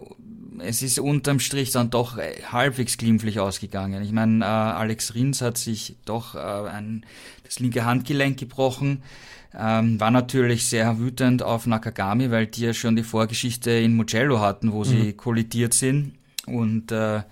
[0.58, 4.02] Es ist unterm Strich dann doch äh, halbwegs glimpflich ausgegangen.
[4.02, 7.04] Ich meine, äh, Alex Rins hat sich doch äh, ein,
[7.44, 9.02] das linke Handgelenk gebrochen.
[9.54, 14.40] Ähm, war natürlich sehr wütend auf Nakagami, weil die ja schon die Vorgeschichte in Mugello
[14.40, 14.84] hatten, wo mhm.
[14.84, 16.14] sie kollidiert sind.
[16.46, 17.22] Und äh,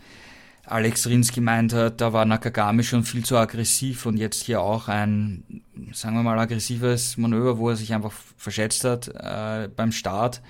[0.66, 4.88] Alex Rins gemeint hat, da war Nakagami schon viel zu aggressiv und jetzt hier auch
[4.88, 10.40] ein, sagen wir mal, aggressives Manöver, wo er sich einfach verschätzt hat äh, beim Start,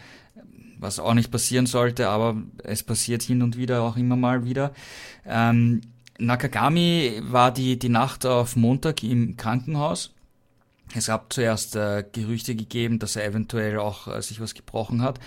[0.78, 4.72] was auch nicht passieren sollte, aber es passiert hin und wieder auch immer mal wieder.
[5.26, 5.80] Ähm,
[6.18, 10.12] Nakagami war die, die Nacht auf Montag im Krankenhaus.
[10.94, 15.18] Es gab zuerst äh, Gerüchte gegeben, dass er eventuell auch äh, sich was gebrochen hat.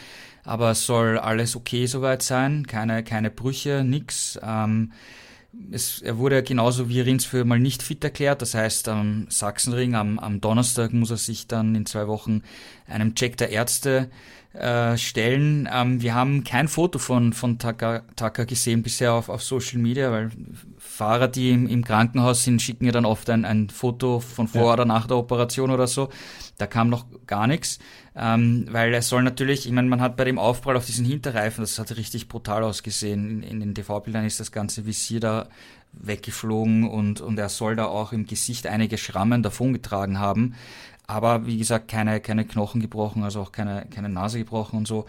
[0.44, 4.40] Aber es soll alles okay soweit sein, keine, keine Brüche, nix.
[4.42, 4.94] Ähm,
[5.72, 9.96] es, er wurde genauso wie Rins für mal nicht fit erklärt, das heißt am Sachsenring
[9.96, 12.44] am, am Donnerstag muss er sich dann in zwei Wochen
[12.88, 14.37] einem Check der Ärzte äh,
[14.98, 15.70] stellen.
[15.72, 20.12] Ähm, wir haben kein Foto von, von Taka, Taka gesehen bisher auf, auf Social Media,
[20.12, 20.32] weil
[20.78, 24.68] Fahrer, die im, im Krankenhaus sind, schicken ja dann oft ein, ein Foto von vor
[24.68, 24.74] ja.
[24.74, 26.10] oder nach der Operation oder so.
[26.58, 27.78] Da kam noch gar nichts,
[28.16, 31.62] ähm, weil er soll natürlich, ich meine, man hat bei dem Aufprall auf diesen Hinterreifen,
[31.62, 33.44] das hat richtig brutal ausgesehen.
[33.44, 35.50] In, in den TV-Bildern ist das ganze Visier da
[35.94, 40.56] weggeflogen und, und er soll da auch im Gesicht einige Schrammen davongetragen haben.
[41.08, 45.06] Aber wie gesagt, keine, keine Knochen gebrochen, also auch keine, keine Nase gebrochen und so.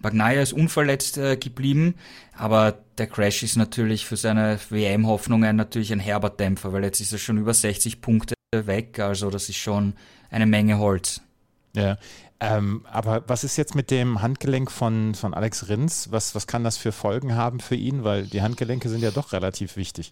[0.00, 1.94] Bagnaia ist unverletzt äh, geblieben,
[2.36, 7.12] aber der Crash ist natürlich für seine WM-Hoffnungen natürlich ein herber Dämpfer, weil jetzt ist
[7.12, 9.94] er schon über 60 Punkte weg, also das ist schon
[10.30, 11.22] eine Menge Holz.
[11.74, 11.96] Ja,
[12.40, 16.12] ähm, aber was ist jetzt mit dem Handgelenk von, von Alex Rins?
[16.12, 18.04] Was, was kann das für Folgen haben für ihn?
[18.04, 20.10] Weil die Handgelenke sind ja doch relativ wichtig.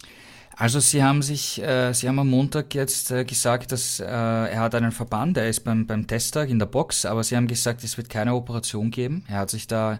[0.59, 4.59] Also Sie haben sich, äh, Sie haben am Montag jetzt äh, gesagt, dass äh, er
[4.59, 7.83] hat einen Verband, er ist beim, beim Testtag in der Box, aber Sie haben gesagt,
[7.83, 9.23] es wird keine Operation geben.
[9.27, 9.99] Er hat sich da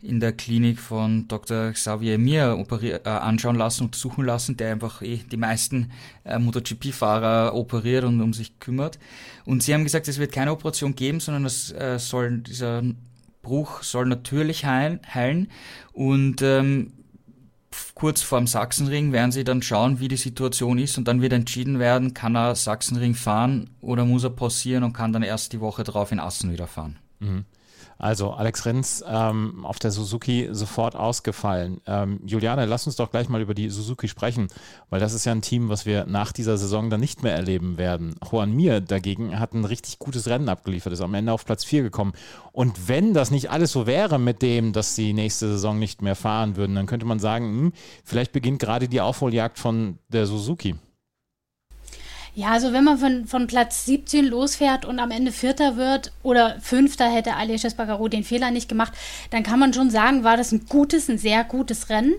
[0.00, 1.72] in der Klinik von Dr.
[1.72, 5.90] Xavier Mir operier, äh, anschauen lassen, untersuchen lassen, der einfach eh die meisten
[6.24, 8.98] äh, MotoGP-Fahrer operiert und um sich kümmert.
[9.44, 12.82] Und Sie haben gesagt, es wird keine Operation geben, sondern es äh, soll dieser
[13.42, 15.50] Bruch soll natürlich heilen, heilen
[15.92, 16.92] und ähm,
[17.94, 21.78] kurz vorm Sachsenring werden sie dann schauen, wie die Situation ist und dann wird entschieden
[21.78, 25.84] werden, kann er Sachsenring fahren oder muss er pausieren und kann dann erst die Woche
[25.84, 26.98] drauf in Assen wieder fahren.
[27.20, 27.44] Mhm.
[28.00, 31.82] Also Alex Rins ähm, auf der Suzuki sofort ausgefallen.
[31.86, 34.48] Ähm, Juliane, lass uns doch gleich mal über die Suzuki sprechen,
[34.88, 37.76] weil das ist ja ein Team, was wir nach dieser Saison dann nicht mehr erleben
[37.76, 38.14] werden.
[38.30, 41.82] Juan Mir dagegen hat ein richtig gutes Rennen abgeliefert, ist am Ende auf Platz 4
[41.82, 42.14] gekommen.
[42.52, 46.16] Und wenn das nicht alles so wäre mit dem, dass sie nächste Saison nicht mehr
[46.16, 50.74] fahren würden, dann könnte man sagen, hm, vielleicht beginnt gerade die Aufholjagd von der Suzuki.
[52.40, 56.58] Ja, also wenn man von, von Platz 17 losfährt und am Ende Vierter wird oder
[56.62, 58.94] Fünfter hätte Aleix Espargaro den Fehler nicht gemacht,
[59.28, 62.14] dann kann man schon sagen, war das ein gutes, ein sehr gutes Rennen.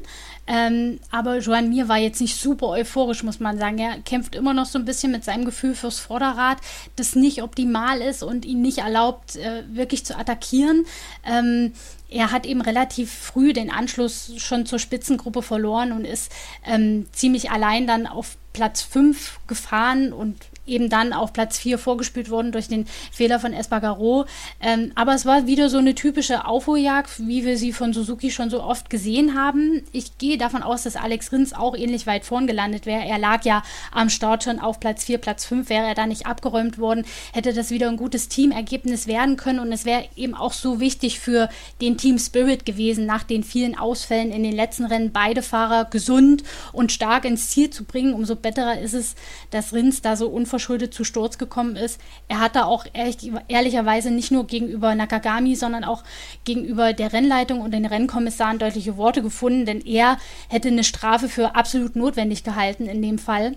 [0.45, 3.79] Ähm, aber Joan Mir war jetzt nicht super euphorisch, muss man sagen.
[3.79, 6.60] Er kämpft immer noch so ein bisschen mit seinem Gefühl fürs Vorderrad,
[6.97, 10.86] das nicht optimal ist und ihn nicht erlaubt, äh, wirklich zu attackieren.
[11.25, 11.73] Ähm,
[12.10, 16.31] er hat eben relativ früh den Anschluss schon zur Spitzengruppe verloren und ist
[16.63, 22.29] ähm, ziemlich allein dann auf Platz 5 gefahren und eben dann auf Platz 4 vorgespielt
[22.29, 24.25] worden durch den Fehler von Espargaro.
[24.62, 28.49] Ähm, aber es war wieder so eine typische Aufholjagd, wie wir sie von Suzuki schon
[28.49, 29.84] so oft gesehen haben.
[29.91, 33.03] Ich gehe davon aus, dass Alex Rins auch ähnlich weit vorn gelandet wäre.
[33.05, 36.25] Er lag ja am Start schon auf Platz 4, Platz 5, wäre er da nicht
[36.25, 40.53] abgeräumt worden, hätte das wieder ein gutes Teamergebnis werden können und es wäre eben auch
[40.53, 41.49] so wichtig für
[41.81, 46.43] den Team Spirit gewesen, nach den vielen Ausfällen in den letzten Rennen beide Fahrer gesund
[46.71, 48.13] und stark ins Ziel zu bringen.
[48.13, 49.15] Umso besser ist es,
[49.49, 52.00] dass Rins da so unverständlich unverschuldet zu Sturz gekommen ist.
[52.28, 56.04] Er hatte auch ehrlich, ehrlicherweise nicht nur gegenüber Nakagami, sondern auch
[56.43, 60.17] gegenüber der Rennleitung und den Rennkommissaren deutliche Worte gefunden, denn er
[60.50, 63.56] hätte eine Strafe für absolut notwendig gehalten in dem Fall.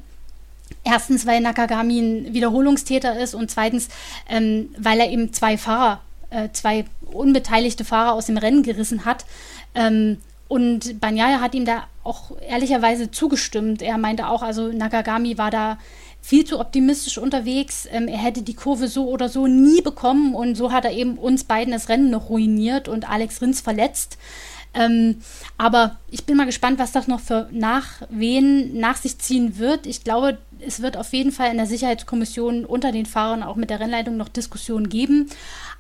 [0.83, 3.89] Erstens, weil Nakagami ein Wiederholungstäter ist und zweitens,
[4.29, 9.27] ähm, weil er eben zwei Fahrer, äh, zwei unbeteiligte Fahrer aus dem Rennen gerissen hat.
[9.75, 13.83] Ähm, und Banyaya hat ihm da auch ehrlicherweise zugestimmt.
[13.83, 15.79] Er meinte auch, also Nakagami war da
[16.25, 17.87] viel zu optimistisch unterwegs.
[17.93, 21.19] Ähm, er hätte die Kurve so oder so nie bekommen und so hat er eben
[21.19, 24.17] uns beiden das Rennen noch ruiniert und Alex Rins verletzt.
[24.73, 25.21] Ähm,
[25.59, 29.87] aber ich bin mal gespannt, was das noch für Nachwehen nach sich ziehen wird.
[29.87, 33.69] Ich glaube, es wird auf jeden Fall in der Sicherheitskommission unter den Fahrern auch mit
[33.69, 35.29] der Rennleitung noch Diskussionen geben.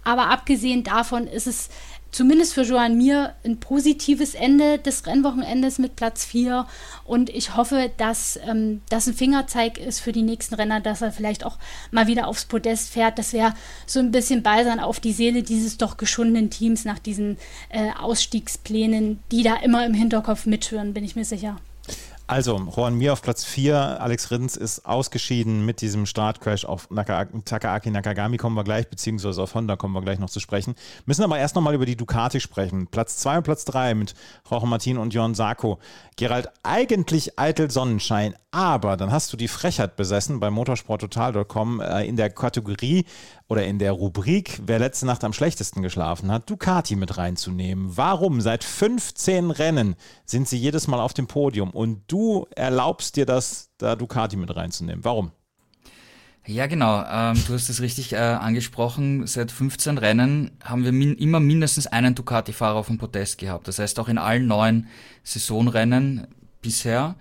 [0.05, 1.71] Aber abgesehen davon ist es
[2.15, 6.67] zumindest für Joan Mir ein positives Ende des Rennwochenendes mit Platz 4.
[7.05, 11.11] Und ich hoffe, dass ähm, das ein Fingerzeig ist für die nächsten Renner, dass er
[11.11, 11.59] vielleicht auch
[11.91, 13.19] mal wieder aufs Podest fährt.
[13.19, 13.55] Das wäre
[13.87, 17.37] so ein bisschen Balsam auf die Seele dieses doch geschundenen Teams nach diesen
[17.69, 21.57] äh, Ausstiegsplänen, die da immer im Hinterkopf mithören, bin ich mir sicher.
[22.27, 27.27] Also, Juan Mir auf Platz 4, Alex Rins ist ausgeschieden mit diesem Startcrash auf Naka,
[27.45, 30.75] Takaaki Nakagami kommen wir gleich, beziehungsweise auf Honda kommen wir gleich noch zu sprechen.
[31.05, 32.87] Müssen aber erst nochmal über die Ducati sprechen.
[32.87, 34.15] Platz 2 und Platz 3 mit
[34.51, 35.79] Jorge Martin und Jon Sarko.
[36.17, 42.17] Gerald, eigentlich eitel Sonnenschein, aber dann hast du die Frechheit besessen bei motorsporttotal.com äh, in
[42.17, 43.05] der Kategorie
[43.49, 47.97] oder in der Rubrik, wer letzte Nacht am schlechtesten geschlafen hat, Ducati mit reinzunehmen.
[47.97, 48.41] Warum?
[48.41, 53.71] Seit 15 Rennen sind sie jedes Mal auf dem Podium und du erlaubst dir das,
[53.79, 55.05] da Ducati mit reinzunehmen.
[55.05, 55.31] Warum?
[56.47, 57.03] Ja, genau.
[57.11, 59.27] Ähm, du hast es richtig äh, angesprochen.
[59.27, 63.67] Seit 15 Rennen haben wir min immer mindestens einen Ducati-Fahrer auf dem Podest gehabt.
[63.67, 64.89] Das heißt auch in allen neuen
[65.23, 66.27] Saisonrennen
[66.61, 67.15] bisher.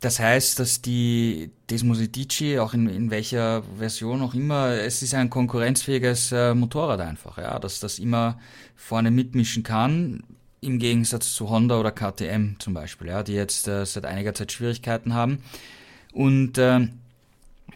[0.00, 5.28] Das heißt, dass die Desmosedici, auch in, in welcher Version auch immer, es ist ein
[5.28, 8.38] konkurrenzfähiges äh, Motorrad einfach, ja, dass das immer
[8.76, 10.22] vorne mitmischen kann,
[10.62, 14.52] im Gegensatz zu Honda oder KTM zum Beispiel, ja, die jetzt äh, seit einiger Zeit
[14.52, 15.42] Schwierigkeiten haben.
[16.12, 16.88] Und äh,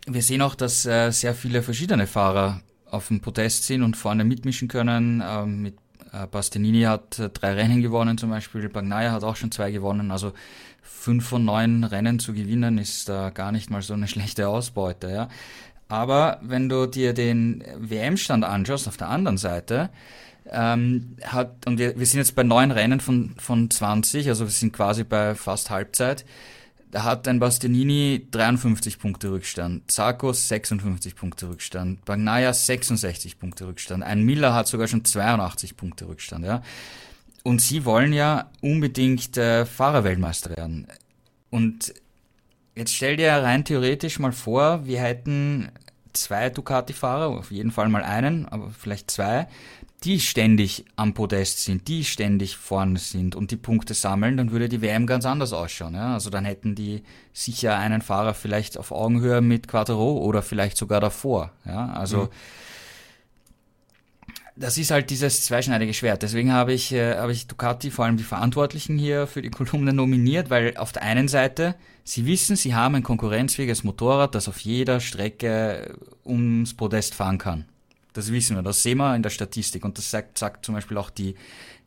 [0.07, 4.25] wir sehen auch, dass äh, sehr viele verschiedene Fahrer auf dem Podest sind und vorne
[4.25, 5.21] mitmischen können.
[5.21, 5.77] Äh, mit
[6.13, 10.11] äh, Bastianini hat äh, drei Rennen gewonnen zum Beispiel, Bagnaia hat auch schon zwei gewonnen.
[10.11, 10.33] Also
[10.85, 15.11] fünf von neun Rennen zu gewinnen, ist da gar nicht mal so eine schlechte Ausbeute,
[15.11, 15.29] ja.
[15.89, 19.91] Aber wenn du dir den WM-Stand anschaust, auf der anderen Seite,
[20.51, 24.51] ähm, hat, und wir, wir sind jetzt bei neun Rennen von, von 20, also wir
[24.51, 26.25] sind quasi bei fast Halbzeit,
[26.91, 34.05] da hat ein Bastianini 53 Punkte Rückstand, Zarkos 56 Punkte Rückstand, Bagnaia 66 Punkte Rückstand,
[34.05, 36.63] ein Miller hat sogar schon 82 Punkte Rückstand, ja.
[37.45, 40.89] Und sie wollen ja unbedingt äh, Fahrerweltmeister werden.
[41.51, 41.95] Und
[42.75, 45.69] jetzt stell dir rein theoretisch mal vor, wir hätten
[46.15, 49.47] zwei Ducati-Fahrer, auf jeden Fall mal einen, aber vielleicht zwei,
[50.05, 54.71] die ständig am Podest sind, die ständig vorne sind und die Punkte sammeln, dann würde
[54.71, 55.95] die WM ganz anders ausschauen.
[55.95, 56.15] Ja?
[56.15, 57.03] Also dann hätten die
[57.35, 61.53] sicher einen Fahrer vielleicht auf Augenhöhe mit Quattro oder vielleicht sogar davor.
[61.67, 61.93] Ja?
[61.93, 62.29] Also mhm
[64.57, 66.23] das ist halt dieses zweischneidige Schwert.
[66.23, 69.93] Deswegen habe ich, äh, habe ich Ducati, vor allem die Verantwortlichen hier für die Kolumne
[69.93, 74.61] nominiert, weil auf der einen Seite, sie wissen, sie haben ein konkurrenzfähiges Motorrad, das auf
[74.61, 77.65] jeder Strecke ums Podest fahren kann.
[78.13, 80.99] Das wissen wir, das sehen wir in der Statistik und das sagt, sagt zum Beispiel
[80.99, 81.35] auch die,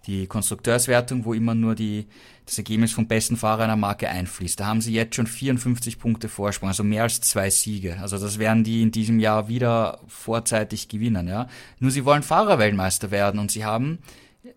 [0.05, 2.05] die Konstrukteurswertung, wo immer nur die,
[2.47, 4.59] das Ergebnis vom besten Fahrer einer Marke einfließt.
[4.59, 7.97] Da haben sie jetzt schon 54 Punkte Vorsprung, also mehr als zwei Siege.
[8.01, 11.47] Also das werden die in diesem Jahr wieder vorzeitig gewinnen, ja.
[11.79, 13.99] Nur sie wollen Fahrerweltmeister werden und sie haben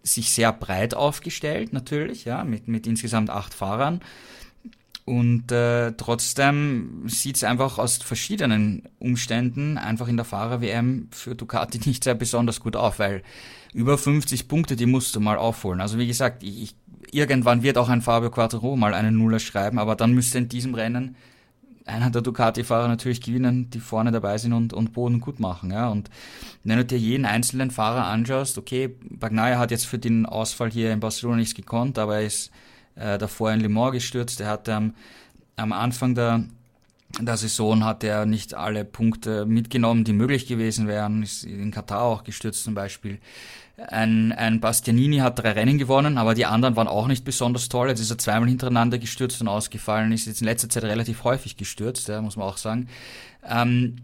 [0.04, 4.00] sich sehr breit aufgestellt, natürlich, ja, mit, mit insgesamt acht Fahrern.
[5.04, 11.80] Und äh, trotzdem sieht es einfach aus verschiedenen Umständen einfach in der Fahrer-WM für Ducati
[11.86, 13.24] nicht sehr besonders gut auf, weil
[13.72, 15.80] über 50 Punkte, die musst du mal aufholen.
[15.80, 16.74] Also wie gesagt, ich, ich,
[17.12, 20.74] irgendwann wird auch ein Fabio Quattro mal einen Nuller schreiben, aber dann müsste in diesem
[20.74, 21.16] Rennen
[21.86, 25.70] einer der Ducati-Fahrer natürlich gewinnen, die vorne dabei sind und, und Boden gut machen.
[25.70, 25.88] Ja.
[25.88, 26.10] Und
[26.64, 30.92] wenn du dir jeden einzelnen Fahrer anschaust, okay, Bagnaia hat jetzt für den Ausfall hier
[30.92, 32.50] in Barcelona nichts gekonnt, aber er ist
[32.94, 34.40] äh, davor in Le Mans gestürzt.
[34.40, 34.94] Er hatte am,
[35.56, 36.44] am Anfang der,
[37.18, 41.22] der Saison hat er nicht alle Punkte mitgenommen, die möglich gewesen wären.
[41.22, 43.18] Ist in Katar auch gestürzt zum Beispiel.
[43.88, 47.88] Ein, ein Bastianini hat drei Rennen gewonnen, aber die anderen waren auch nicht besonders toll.
[47.88, 51.56] Jetzt ist er zweimal hintereinander gestürzt und ausgefallen, ist jetzt in letzter Zeit relativ häufig
[51.56, 52.88] gestürzt, ja, muss man auch sagen.
[53.48, 53.96] Ähm,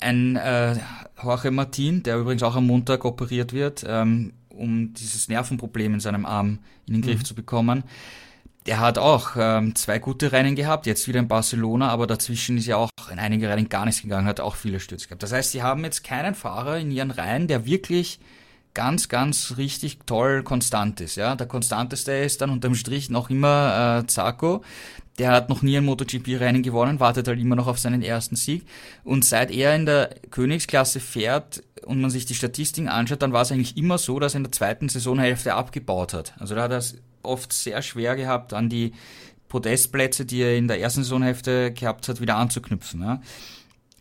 [0.00, 0.76] ein äh,
[1.22, 6.24] Jorge Martin, der übrigens auch am Montag operiert wird, ähm, um dieses Nervenproblem in seinem
[6.24, 7.24] Arm in den Griff mhm.
[7.24, 7.84] zu bekommen
[8.68, 12.66] der hat auch ähm, zwei gute Rennen gehabt, jetzt wieder in Barcelona, aber dazwischen ist
[12.66, 15.22] ja auch in einige Rennen gar nichts gegangen, hat auch viele Stürze gehabt.
[15.22, 18.20] Das heißt, sie haben jetzt keinen Fahrer in ihren Reihen, der wirklich
[18.74, 21.16] ganz, ganz richtig toll konstant ist.
[21.16, 24.62] Ja, der konstanteste ist dann unterm Strich noch immer äh, Zarco.
[25.18, 28.66] Der hat noch nie ein MotoGP-Rennen gewonnen, wartet halt immer noch auf seinen ersten Sieg.
[29.02, 33.40] Und seit er in der Königsklasse fährt und man sich die Statistiken anschaut, dann war
[33.42, 36.34] es eigentlich immer so, dass er in der zweiten Saisonhälfte abgebaut hat.
[36.38, 36.82] Also da hat er
[37.28, 38.92] oft sehr schwer gehabt, an die
[39.48, 43.02] Podestplätze, die er in der ersten Saisonhälfte gehabt hat, wieder anzuknüpfen.
[43.02, 43.20] Ja.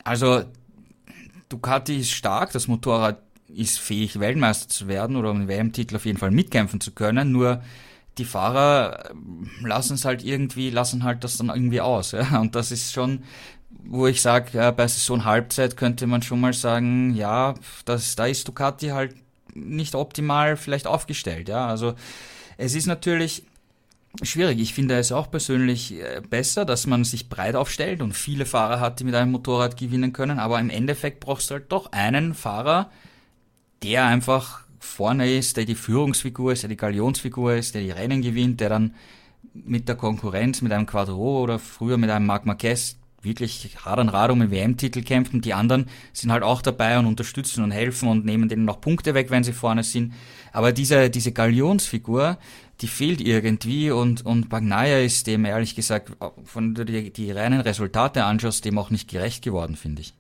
[0.03, 0.43] Also
[1.49, 6.05] Ducati ist stark, das Motorrad ist fähig, Weltmeister zu werden oder um den WM-Titel auf
[6.05, 7.61] jeden Fall mitkämpfen zu können, nur
[8.17, 12.11] die Fahrer äh, lassen es halt irgendwie, lassen halt das dann irgendwie aus.
[12.11, 12.39] Ja?
[12.39, 13.23] Und das ist schon,
[13.69, 17.53] wo ich sage, äh, bei Saison Halbzeit könnte man schon mal sagen, ja,
[17.85, 19.15] das, da ist Ducati halt
[19.53, 21.49] nicht optimal vielleicht aufgestellt.
[21.49, 21.95] Ja, also
[22.57, 23.43] es ist natürlich
[24.23, 24.59] schwierig.
[24.59, 28.79] Ich finde es auch persönlich äh, besser, dass man sich breit aufstellt und viele Fahrer
[28.79, 30.39] hat, die mit einem Motorrad gewinnen können.
[30.39, 32.91] Aber im Endeffekt brauchst du halt doch einen Fahrer,
[33.83, 38.21] der einfach vorne ist, der die Führungsfigur ist, der die Galionsfigur ist, der die Rennen
[38.21, 38.95] gewinnt, der dann
[39.53, 44.09] mit der Konkurrenz, mit einem Quadro oder früher mit einem Marc Marquez wirklich hart an
[44.09, 47.71] Rad um den WM-Titel kämpft und die anderen sind halt auch dabei und unterstützen und
[47.71, 50.13] helfen und nehmen denen noch Punkte weg, wenn sie vorne sind.
[50.53, 52.37] Aber diese, diese Galionsfigur,
[52.81, 56.11] die fehlt irgendwie und, und Bagnaia ist dem ehrlich gesagt,
[56.43, 60.13] von die, die reinen Resultate anschaust, dem auch nicht gerecht geworden, finde ich.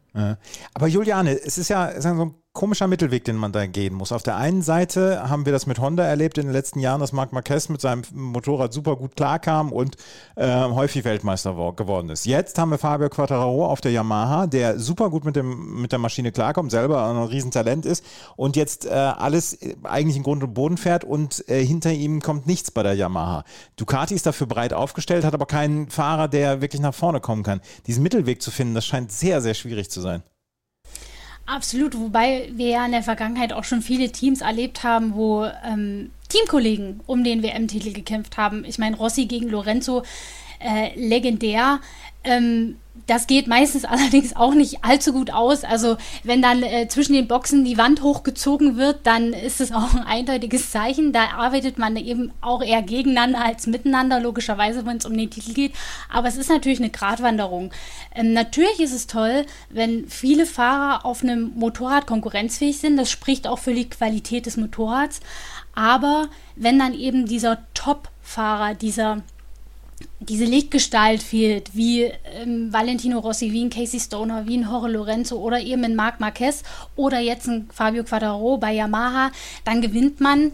[0.73, 4.11] Aber Juliane, es ist ja, so ein komischer Mittelweg, den man da gehen muss.
[4.11, 7.13] Auf der einen Seite haben wir das mit Honda erlebt in den letzten Jahren, dass
[7.13, 9.95] Marc Marquez mit seinem Motorrad super gut klarkam und
[10.35, 12.25] äh, häufig Weltmeister geworden ist.
[12.25, 15.99] Jetzt haben wir Fabio Quattararo auf der Yamaha, der super gut mit, dem, mit der
[15.99, 18.03] Maschine klarkommt, selber ein Riesentalent ist
[18.35, 22.47] und jetzt äh, alles eigentlich in Grund und Boden fährt und äh, hinter ihm kommt
[22.47, 23.43] nichts bei der Yamaha.
[23.75, 27.61] Ducati ist dafür breit aufgestellt, hat aber keinen Fahrer, der wirklich nach vorne kommen kann.
[27.85, 30.23] Diesen Mittelweg zu finden, das scheint sehr, sehr schwierig zu sein.
[31.47, 36.11] Absolut, wobei wir ja in der Vergangenheit auch schon viele Teams erlebt haben, wo ähm,
[36.27, 38.65] Teamkollegen um den WM-Titel gekämpft haben.
[38.65, 40.03] Ich meine, Rossi gegen Lorenzo,
[40.59, 41.79] äh, legendär.
[42.25, 42.75] Ähm,
[43.07, 45.63] das geht meistens allerdings auch nicht allzu gut aus.
[45.63, 49.93] Also wenn dann äh, zwischen den Boxen die Wand hochgezogen wird, dann ist es auch
[49.95, 51.13] ein eindeutiges Zeichen.
[51.13, 55.53] Da arbeitet man eben auch eher gegeneinander als miteinander, logischerweise, wenn es um den Titel
[55.53, 55.73] geht.
[56.11, 57.71] Aber es ist natürlich eine Gratwanderung.
[58.13, 62.97] Ähm, natürlich ist es toll, wenn viele Fahrer auf einem Motorrad konkurrenzfähig sind.
[62.97, 65.21] Das spricht auch für die Qualität des Motorrads.
[65.73, 69.21] Aber wenn dann eben dieser Top-Fahrer, dieser
[70.19, 75.37] diese Lichtgestalt fehlt, wie ähm, Valentino Rossi, wie ein Casey Stoner, wie ein Jorge Lorenzo
[75.37, 76.63] oder eben ein Marc Marquez
[76.95, 79.31] oder jetzt ein Fabio Quadraro bei Yamaha,
[79.63, 80.51] dann gewinnt man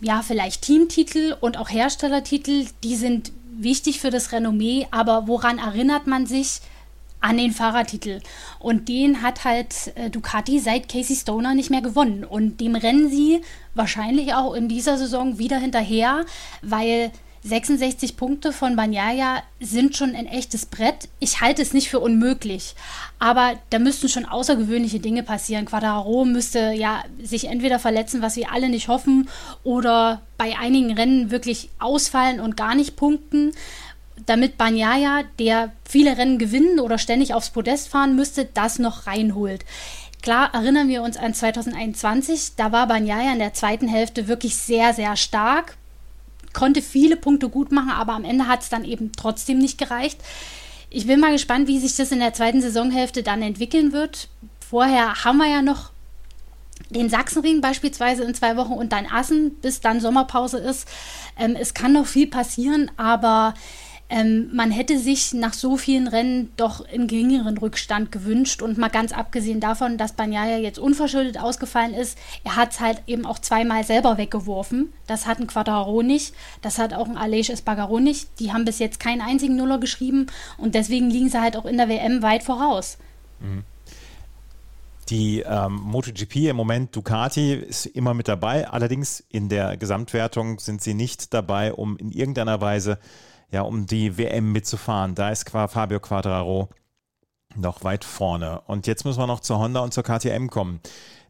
[0.00, 6.06] ja vielleicht Teamtitel und auch Herstellertitel, die sind wichtig für das Renommee, aber woran erinnert
[6.06, 6.60] man sich?
[7.22, 8.22] An den Fahrertitel.
[8.58, 12.24] Und den hat halt äh, Ducati seit Casey Stoner nicht mehr gewonnen.
[12.24, 13.42] Und dem rennen sie
[13.74, 16.24] wahrscheinlich auch in dieser Saison wieder hinterher,
[16.62, 17.12] weil
[17.42, 21.08] 66 Punkte von Banyaya sind schon ein echtes Brett.
[21.20, 22.74] Ich halte es nicht für unmöglich,
[23.18, 25.64] aber da müssten schon außergewöhnliche Dinge passieren.
[25.64, 29.28] Quadraro müsste ja sich entweder verletzen, was wir alle nicht hoffen,
[29.64, 33.52] oder bei einigen Rennen wirklich ausfallen und gar nicht punkten,
[34.26, 39.64] damit Banyaya, der viele Rennen gewinnen oder ständig aufs Podest fahren müsste, das noch reinholt.
[40.22, 44.92] Klar erinnern wir uns an 2021, da war Banyaya in der zweiten Hälfte wirklich sehr,
[44.92, 45.78] sehr stark,
[46.52, 50.20] konnte viele Punkte gut machen, aber am Ende hat es dann eben trotzdem nicht gereicht.
[50.90, 54.28] Ich bin mal gespannt, wie sich das in der zweiten Saisonhälfte dann entwickeln wird.
[54.68, 55.90] Vorher haben wir ja noch
[56.90, 60.88] den Sachsenring beispielsweise in zwei Wochen und dann Assen, bis dann Sommerpause ist.
[61.38, 63.54] Ähm, es kann noch viel passieren, aber
[64.10, 68.88] ähm, man hätte sich nach so vielen Rennen doch einen geringeren Rückstand gewünscht und mal
[68.88, 73.38] ganz abgesehen davon, dass Banyaya jetzt unverschuldet ausgefallen ist, er hat es halt eben auch
[73.38, 74.92] zweimal selber weggeworfen.
[75.06, 78.28] Das hat ein Quadraro nicht, das hat auch ein Aleix Espargaro nicht.
[78.40, 80.26] Die haben bis jetzt keinen einzigen Nuller geschrieben
[80.58, 82.98] und deswegen liegen sie halt auch in der WM weit voraus.
[83.38, 83.62] Mhm.
[85.08, 90.82] Die ähm, MotoGP im Moment, Ducati ist immer mit dabei, allerdings in der Gesamtwertung sind
[90.82, 92.98] sie nicht dabei, um in irgendeiner Weise
[93.50, 95.14] ja, um die WM mitzufahren.
[95.14, 96.68] Da ist Fabio Quadraro
[97.56, 98.60] noch weit vorne.
[98.66, 100.80] Und jetzt müssen wir noch zur Honda und zur KTM kommen.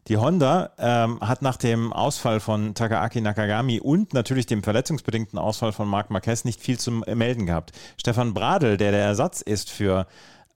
[0.07, 5.71] Die Honda ähm, hat nach dem Ausfall von Takaaki Nakagami und natürlich dem verletzungsbedingten Ausfall
[5.71, 7.71] von Marc Marquez nicht viel zu melden gehabt.
[7.97, 10.07] Stefan Bradl, der der Ersatz ist für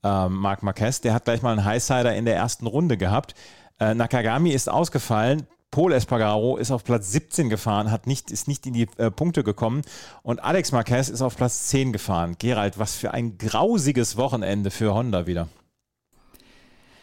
[0.03, 3.35] ähm, Marc Marquez, der hat gleich mal einen Highsider in der ersten Runde gehabt.
[3.79, 5.45] Äh, Nakagami ist ausgefallen.
[5.75, 9.43] Paul Espargaro ist auf Platz 17 gefahren, hat nicht, ist nicht in die äh, Punkte
[9.43, 9.81] gekommen
[10.23, 12.37] und Alex Marquez ist auf Platz 10 gefahren.
[12.39, 15.49] Gerald, was für ein grausiges Wochenende für Honda wieder.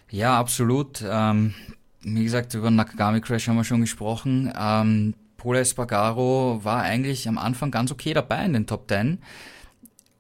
[0.09, 1.05] Ja, absolut.
[1.07, 1.53] Ähm,
[2.01, 4.51] wie gesagt, über Nakagami Crash haben wir schon gesprochen.
[4.59, 9.19] Ähm, Paul Espargaro war eigentlich am Anfang ganz okay dabei in den Top 10.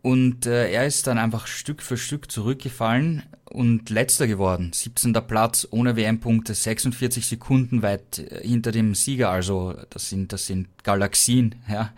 [0.03, 4.73] Und äh, er ist dann einfach Stück für Stück zurückgefallen und letzter geworden.
[4.75, 5.13] 17.
[5.13, 9.31] Platz ohne WM-Punkte, 46 Sekunden weit äh, hinter dem Sieger.
[9.31, 11.55] Also das sind, das sind Galaxien.
[11.69, 11.93] Ja.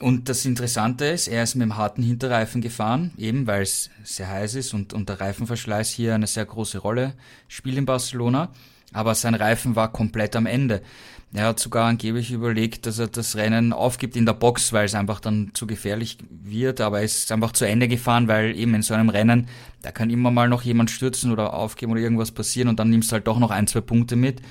[0.00, 4.28] Und das Interessante ist, er ist mit dem harten Hinterreifen gefahren, eben weil es sehr
[4.28, 7.14] heiß ist und, und der Reifenverschleiß hier eine sehr große Rolle
[7.46, 8.50] spielt in Barcelona.
[8.92, 10.82] Aber sein Reifen war komplett am Ende.
[11.34, 14.94] Er hat sogar angeblich überlegt, dass er das Rennen aufgibt in der Box, weil es
[14.94, 18.82] einfach dann zu gefährlich wird, aber er ist einfach zu Ende gefahren, weil eben in
[18.82, 19.48] so einem Rennen,
[19.80, 23.10] da kann immer mal noch jemand stürzen oder aufgeben oder irgendwas passieren und dann nimmst
[23.10, 24.42] du halt doch noch ein, zwei Punkte mit.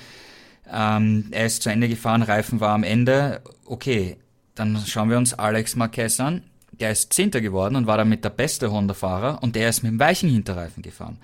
[0.68, 3.42] Ähm, er ist zu Ende gefahren, Reifen war am Ende.
[3.64, 4.16] Okay,
[4.56, 6.42] dann schauen wir uns Alex Marquez an.
[6.72, 10.00] Der ist Zehnter geworden und war damit der beste Honda-Fahrer und der ist mit dem
[10.00, 11.18] weichen Hinterreifen gefahren.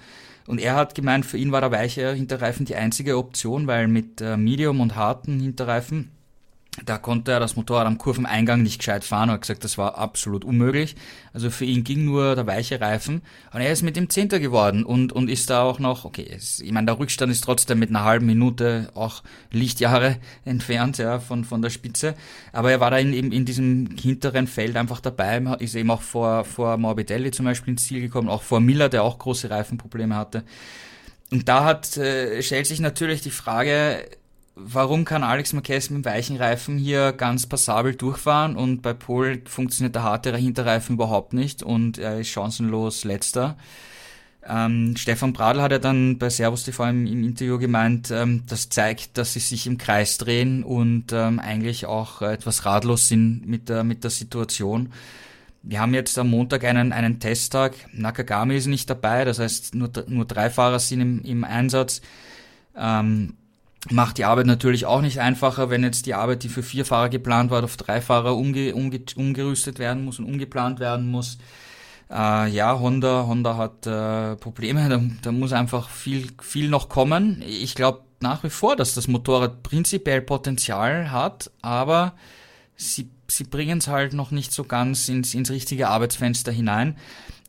[0.49, 4.23] Und er hat gemeint, für ihn war der weiche Hinterreifen die einzige Option, weil mit
[4.23, 6.11] äh, Medium und harten Hinterreifen
[6.85, 9.29] da konnte er das Motorrad am Kurveneingang nicht gescheit fahren.
[9.29, 10.97] Er hat gesagt, das war absolut unmöglich.
[11.33, 13.23] Also für ihn ging nur der weiche Reifen.
[13.53, 16.61] Und er ist mit dem Zehnter geworden und, und ist da auch noch, okay, es,
[16.61, 21.45] ich meine, der Rückstand ist trotzdem mit einer halben Minute auch Lichtjahre entfernt, ja, von,
[21.45, 22.15] von der Spitze.
[22.53, 26.03] Aber er war da in, in, in diesem hinteren Feld einfach dabei, ist eben auch
[26.03, 30.17] vor, vor Morbidelli zum Beispiel ins Ziel gekommen, auch vor Miller, der auch große Reifenprobleme
[30.17, 30.45] hatte.
[31.31, 34.05] Und da hat, äh, stellt sich natürlich die Frage,
[34.61, 39.43] warum kann Alex Marquez mit dem weichen Reifen hier ganz passabel durchfahren und bei Paul
[39.47, 43.57] funktioniert der harte Hinterreifen überhaupt nicht und er ist chancenlos letzter.
[44.47, 48.69] Ähm, Stefan Bradl hat ja dann bei Servus TV im, im Interview gemeint, ähm, das
[48.69, 53.69] zeigt, dass sie sich im Kreis drehen und ähm, eigentlich auch etwas ratlos sind mit
[53.69, 54.93] der, mit der Situation.
[55.63, 57.75] Wir haben jetzt am Montag einen, einen Testtag.
[57.93, 62.01] Nakagami ist nicht dabei, das heißt nur, nur drei Fahrer sind im, im Einsatz.
[62.77, 63.35] Ähm,
[63.91, 67.09] macht die Arbeit natürlich auch nicht einfacher, wenn jetzt die Arbeit, die für vier Fahrer
[67.09, 71.39] geplant war, auf drei Fahrer umge, umge, umgerüstet werden muss und umgeplant werden muss.
[72.11, 77.43] Äh, ja, Honda, Honda hat äh, Probleme, da, da muss einfach viel, viel noch kommen.
[77.47, 82.15] Ich glaube nach wie vor, dass das Motorrad prinzipiell Potenzial hat, aber
[82.77, 86.97] sie, sie bringen es halt noch nicht so ganz ins, ins richtige Arbeitsfenster hinein.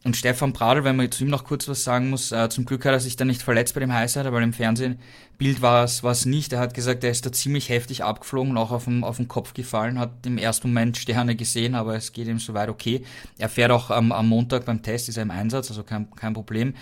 [0.06, 2.86] Und Stefan Pradl, wenn man zu ihm noch kurz was sagen muss, äh, zum Glück
[2.86, 6.14] hat er sich da nicht verletzt bei dem Highsider, weil im Fernsehbild war es, war
[6.14, 6.54] es nicht.
[6.54, 9.54] Er hat gesagt, er ist da ziemlich heftig abgeflogen, auch auf dem, auf den Kopf
[9.54, 13.04] gefallen, hat im ersten Moment Sterne gesehen, aber es geht ihm soweit okay.
[13.38, 16.34] Er fährt auch am, am Montag beim Test, ist er im Einsatz, also kein, kein
[16.34, 16.76] Problem.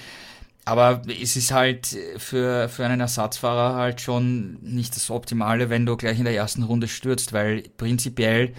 [0.66, 5.98] Aber es ist halt für, für einen Ersatzfahrer halt schon nicht das Optimale, wenn du
[5.98, 8.54] gleich in der ersten Runde stürzt, weil prinzipiell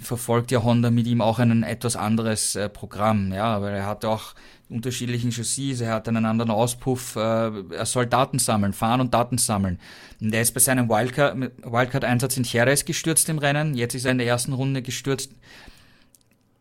[0.00, 4.04] verfolgt ja Honda mit ihm auch ein etwas anderes äh, Programm, ja, aber er hat
[4.04, 4.34] auch
[4.70, 9.36] unterschiedlichen Chassis, er hat einen anderen Auspuff, äh, er soll Daten sammeln, fahren und Daten
[9.36, 9.78] sammeln.
[10.20, 14.18] Und er ist bei seinem Wildcard-Einsatz in Jerez gestürzt im Rennen, jetzt ist er in
[14.18, 15.32] der ersten Runde gestürzt.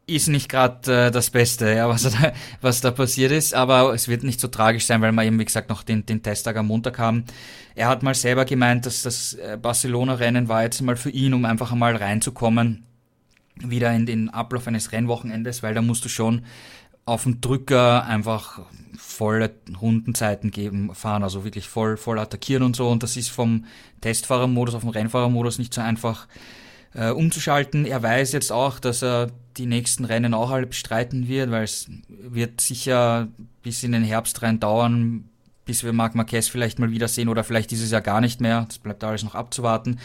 [0.08, 4.08] ist nicht gerade äh, das Beste, ja, was da, was da passiert ist, aber es
[4.08, 6.68] wird nicht so tragisch sein, weil wir eben, wie gesagt, noch den, den Testtag am
[6.68, 7.26] Montag haben.
[7.76, 11.46] Er hat mal selber gemeint, dass das äh, Barcelona-Rennen war jetzt mal für ihn, um
[11.46, 12.89] einfach mal reinzukommen,
[13.64, 16.44] wieder in den Ablauf eines Rennwochenendes, weil da musst du schon
[17.06, 18.62] auf dem Drücker einfach
[18.98, 19.52] volle
[19.82, 22.88] Rundenzeiten geben, fahren, also wirklich voll, voll attackieren und so.
[22.88, 23.66] Und das ist vom
[24.02, 26.28] Testfahrermodus auf den Rennfahrermodus nicht so einfach
[26.94, 27.86] äh, umzuschalten.
[27.86, 31.90] Er weiß jetzt auch, dass er die nächsten Rennen auch alle bestreiten wird, weil es
[32.08, 33.28] wird sicher
[33.64, 35.26] bis in den Herbst rein dauern,
[35.66, 38.66] bis wir Marc Marquez vielleicht mal wiedersehen oder vielleicht dieses Jahr gar nicht mehr.
[38.68, 40.00] Das bleibt alles noch abzuwarten.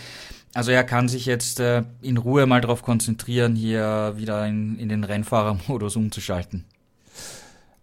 [0.54, 4.88] Also er kann sich jetzt äh, in Ruhe mal darauf konzentrieren, hier wieder in, in
[4.88, 6.64] den Rennfahrermodus umzuschalten.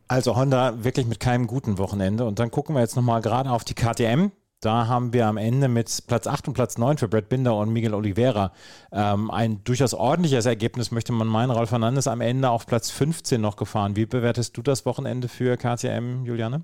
[0.08, 2.26] Also Honda wirklich mit keinem guten Wochenende.
[2.26, 4.32] Und dann gucken wir jetzt nochmal gerade auf die KTM.
[4.62, 7.74] Da haben wir am Ende mit Platz 8 und Platz 9 für Brad Binder und
[7.74, 8.52] Miguel Oliveira
[8.92, 11.50] ähm, ein durchaus ordentliches Ergebnis, möchte man meinen.
[11.50, 13.96] Ralf Fernandes am Ende auf Platz 15 noch gefahren.
[13.96, 16.64] Wie bewertest du das Wochenende für KTM, Juliane?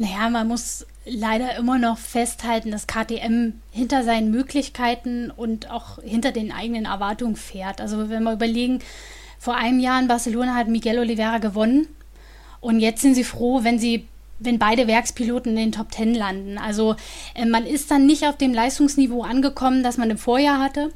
[0.00, 6.32] Naja, man muss leider immer noch festhalten, dass KTM hinter seinen Möglichkeiten und auch hinter
[6.32, 7.82] den eigenen Erwartungen fährt.
[7.82, 8.78] Also wenn wir überlegen,
[9.38, 11.86] vor einem Jahr in Barcelona hat Miguel Oliveira gewonnen
[12.62, 14.06] und jetzt sind sie froh, wenn sie
[14.38, 16.56] wenn beide Werkspiloten in den Top Ten landen.
[16.56, 16.96] Also
[17.34, 20.94] äh, man ist dann nicht auf dem Leistungsniveau angekommen, das man im Vorjahr hatte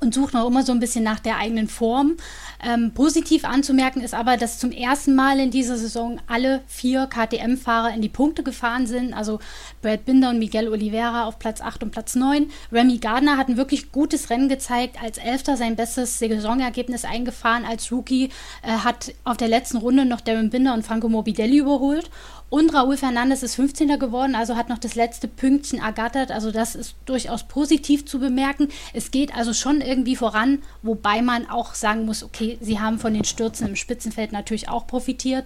[0.00, 2.16] und sucht noch immer so ein bisschen nach der eigenen Form.
[2.64, 7.94] Ähm, positiv anzumerken ist aber, dass zum ersten Mal in dieser Saison alle vier KTM-Fahrer
[7.94, 9.14] in die Punkte gefahren sind.
[9.14, 9.40] Also
[9.82, 12.50] Brad Binder und Miguel Oliveira auf Platz 8 und Platz 9.
[12.72, 17.64] Remy Gardner hat ein wirklich gutes Rennen gezeigt, als Elfter sein bestes Saisonergebnis eingefahren.
[17.64, 18.30] Als Rookie
[18.62, 22.10] äh, hat auf der letzten Runde noch Darren Binder und Franco Morbidelli überholt.
[22.48, 23.98] Und Raúl Fernandes ist 15.
[23.98, 26.30] geworden, also hat noch das letzte Pünktchen ergattert.
[26.30, 28.68] Also das ist durchaus positiv zu bemerken.
[28.92, 33.14] Es geht also schon irgendwie voran, wobei man auch sagen muss, okay, sie haben von
[33.14, 35.44] den Stürzen im Spitzenfeld natürlich auch profitiert.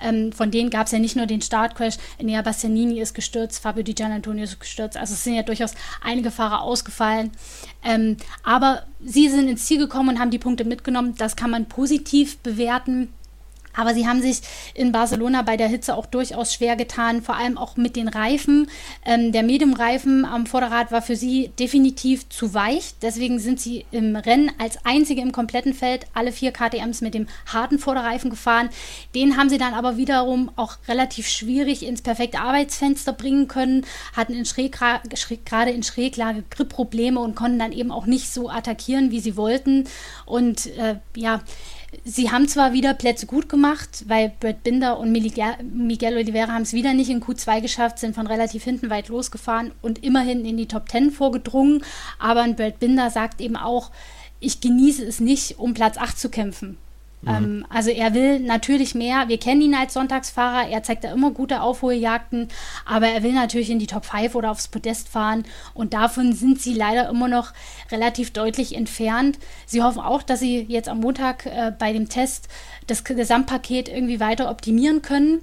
[0.00, 3.84] Ähm, von denen gab es ja nicht nur den Startcrash, Enea Bastianini ist gestürzt, Fabio
[3.84, 4.96] Di Gianantonio ist gestürzt.
[4.96, 7.30] Also es sind ja durchaus einige Fahrer ausgefallen.
[7.84, 11.14] Ähm, aber sie sind ins Ziel gekommen und haben die Punkte mitgenommen.
[11.16, 13.08] Das kann man positiv bewerten.
[13.76, 14.40] Aber sie haben sich
[14.74, 18.68] in Barcelona bei der Hitze auch durchaus schwer getan, vor allem auch mit den Reifen.
[19.04, 22.94] Ähm, der Medium-Reifen am Vorderrad war für sie definitiv zu weich.
[23.00, 27.26] Deswegen sind sie im Rennen als einzige im kompletten Feld alle vier KTMs mit dem
[27.46, 28.70] harten Vorderreifen gefahren.
[29.14, 34.34] Den haben sie dann aber wiederum auch relativ schwierig ins perfekte Arbeitsfenster bringen können, hatten
[34.34, 39.10] in Schrägra schräg, gerade in Schräglage Grip-Probleme und konnten dann eben auch nicht so attackieren,
[39.10, 39.84] wie sie wollten.
[40.26, 41.40] Und äh, ja,
[42.04, 46.72] Sie haben zwar wieder Plätze gut gemacht, weil Brad Binder und Miguel Oliveira haben es
[46.72, 50.68] wieder nicht in Q2 geschafft, sind von relativ hinten weit losgefahren und immerhin in die
[50.68, 51.84] Top 10 vorgedrungen.
[52.18, 53.90] Aber Brad Binder sagt eben auch,
[54.38, 56.78] ich genieße es nicht, um Platz 8 zu kämpfen.
[57.22, 57.28] Mhm.
[57.28, 59.28] Ähm, also er will natürlich mehr.
[59.28, 60.68] Wir kennen ihn als Sonntagsfahrer.
[60.68, 62.48] Er zeigt da immer gute Aufholjagden,
[62.86, 65.44] aber er will natürlich in die Top 5 oder aufs Podest fahren.
[65.74, 67.52] Und davon sind sie leider immer noch
[67.90, 69.38] relativ deutlich entfernt.
[69.66, 72.48] Sie hoffen auch, dass sie jetzt am Montag äh, bei dem Test
[72.86, 75.42] das Gesamtpaket irgendwie weiter optimieren können.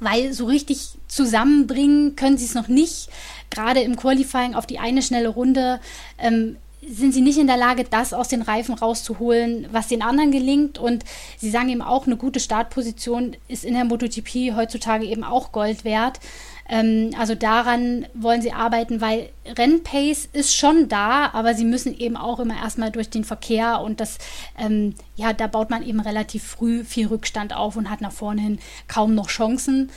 [0.00, 3.08] Weil so richtig zusammenbringen können sie es noch nicht.
[3.50, 5.80] Gerade im Qualifying auf die eine schnelle Runde
[6.18, 6.56] ähm,
[6.86, 10.78] sind sie nicht in der Lage, das aus den Reifen rauszuholen, was den anderen gelingt.
[10.78, 11.04] Und
[11.36, 15.84] sie sagen eben auch, eine gute Startposition ist in der MotoGP heutzutage eben auch Gold
[15.84, 16.20] wert.
[16.68, 22.16] Ähm, also daran wollen sie arbeiten, weil Rennpace ist schon da, aber sie müssen eben
[22.16, 24.18] auch immer erstmal durch den Verkehr und das,
[24.58, 28.42] ähm, ja, da baut man eben relativ früh viel Rückstand auf und hat nach vorne
[28.42, 29.90] hin kaum noch Chancen.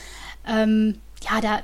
[0.48, 0.98] Ähm,
[1.30, 1.60] ja, da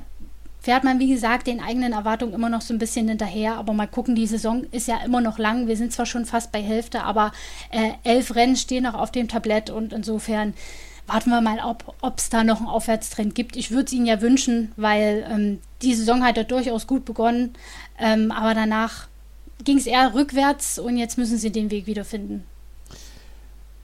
[0.60, 3.56] fährt man, wie gesagt, den eigenen Erwartungen immer noch so ein bisschen hinterher.
[3.56, 5.66] Aber mal gucken, die Saison ist ja immer noch lang.
[5.66, 7.32] Wir sind zwar schon fast bei Hälfte, aber
[7.70, 10.54] äh, elf Rennen stehen noch auf dem Tablett und insofern
[11.06, 13.56] warten wir mal, ob es da noch einen Aufwärtstrend gibt.
[13.56, 17.54] Ich würde es Ihnen ja wünschen, weil ähm, die Saison hat ja durchaus gut begonnen,
[17.98, 19.08] ähm, aber danach
[19.64, 22.44] ging es eher rückwärts und jetzt müssen Sie den Weg wiederfinden.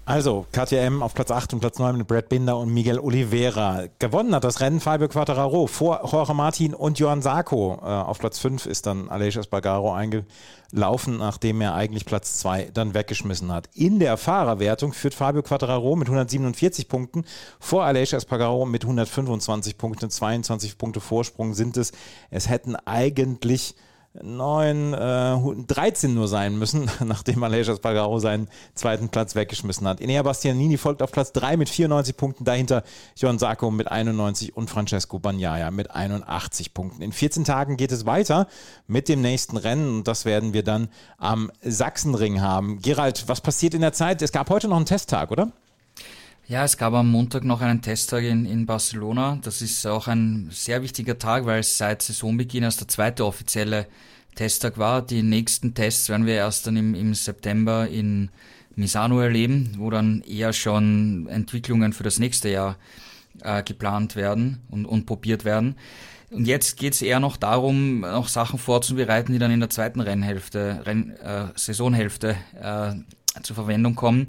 [0.07, 3.85] Also, KTM auf Platz 8 und Platz 9 mit Brad Binder und Miguel Oliveira.
[3.99, 7.79] Gewonnen hat das Rennen Fabio Quattararo vor Jorge Martin und Johann Sarko.
[7.81, 12.93] Äh, auf Platz 5 ist dann Aleix Espargaro eingelaufen, nachdem er eigentlich Platz 2 dann
[12.93, 13.71] weggeschmissen hat.
[13.73, 17.25] In der Fahrerwertung führt Fabio Quattararo mit 147 Punkten
[17.59, 20.11] vor Aleix Espargaro mit 125 Punkten.
[20.11, 21.93] 22 Punkte Vorsprung sind es.
[22.29, 23.75] Es hätten eigentlich
[24.23, 30.01] 9, äh, 13 nur sein müssen, nachdem Aleix Espargaro seinen zweiten Platz weggeschmissen hat.
[30.01, 32.85] Enea Bastianini folgt auf Platz 3 mit 94 Punkten, dahinter
[33.17, 37.03] Jon Sarko mit 91 und Francesco Bagnaia mit 81 Punkten.
[37.03, 38.47] In 14 Tagen geht es weiter
[38.87, 40.89] mit dem nächsten Rennen und das werden wir dann
[41.19, 42.81] am Sachsenring haben.
[42.81, 44.23] Gerald, was passiert in der Zeit?
[44.23, 45.51] Es gab heute noch einen Testtag, oder?
[46.47, 49.39] Ja, es gab am Montag noch einen Testtag in, in Barcelona.
[49.41, 53.87] Das ist auch ein sehr wichtiger Tag, weil es seit Saisonbeginn erst der zweite offizielle
[54.35, 55.01] Testtag war.
[55.01, 58.29] Die nächsten Tests werden wir erst dann im, im September in
[58.77, 62.77] Misano erleben, wo dann eher schon Entwicklungen für das nächste Jahr
[63.43, 65.77] äh, geplant werden und, und probiert werden.
[66.31, 70.01] Und jetzt geht es eher noch darum, noch Sachen vorzubereiten, die dann in der zweiten
[70.01, 72.93] Rennhälfte, Renn, äh, Saisonhälfte äh,
[73.43, 74.27] zur Verwendung kommen.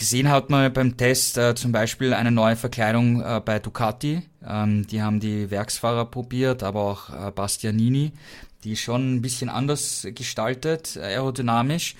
[0.00, 4.22] Gesehen hat man beim Test äh, zum Beispiel eine neue Verkleidung äh, bei Ducati.
[4.42, 8.12] Ähm, die haben die Werksfahrer probiert, aber auch äh, Bastianini.
[8.64, 11.96] Die ist schon ein bisschen anders gestaltet, aerodynamisch.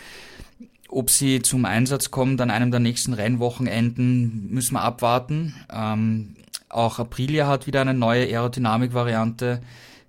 [0.88, 5.54] Ob sie zum Einsatz kommt an einem der nächsten Rennwochenenden, müssen wir abwarten.
[5.70, 6.36] Ähm,
[6.70, 9.60] auch Aprilia hat wieder eine neue Aerodynamik-Variante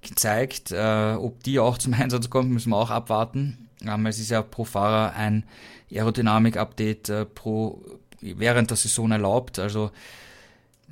[0.02, 0.72] gezeigt.
[0.72, 3.68] Äh, ob die auch zum Einsatz kommt, müssen wir auch abwarten.
[4.08, 5.44] Es ist ja pro Fahrer ein
[5.92, 7.84] Aerodynamik-Update äh, pro
[8.22, 9.60] während der Saison erlaubt.
[9.60, 9.92] Also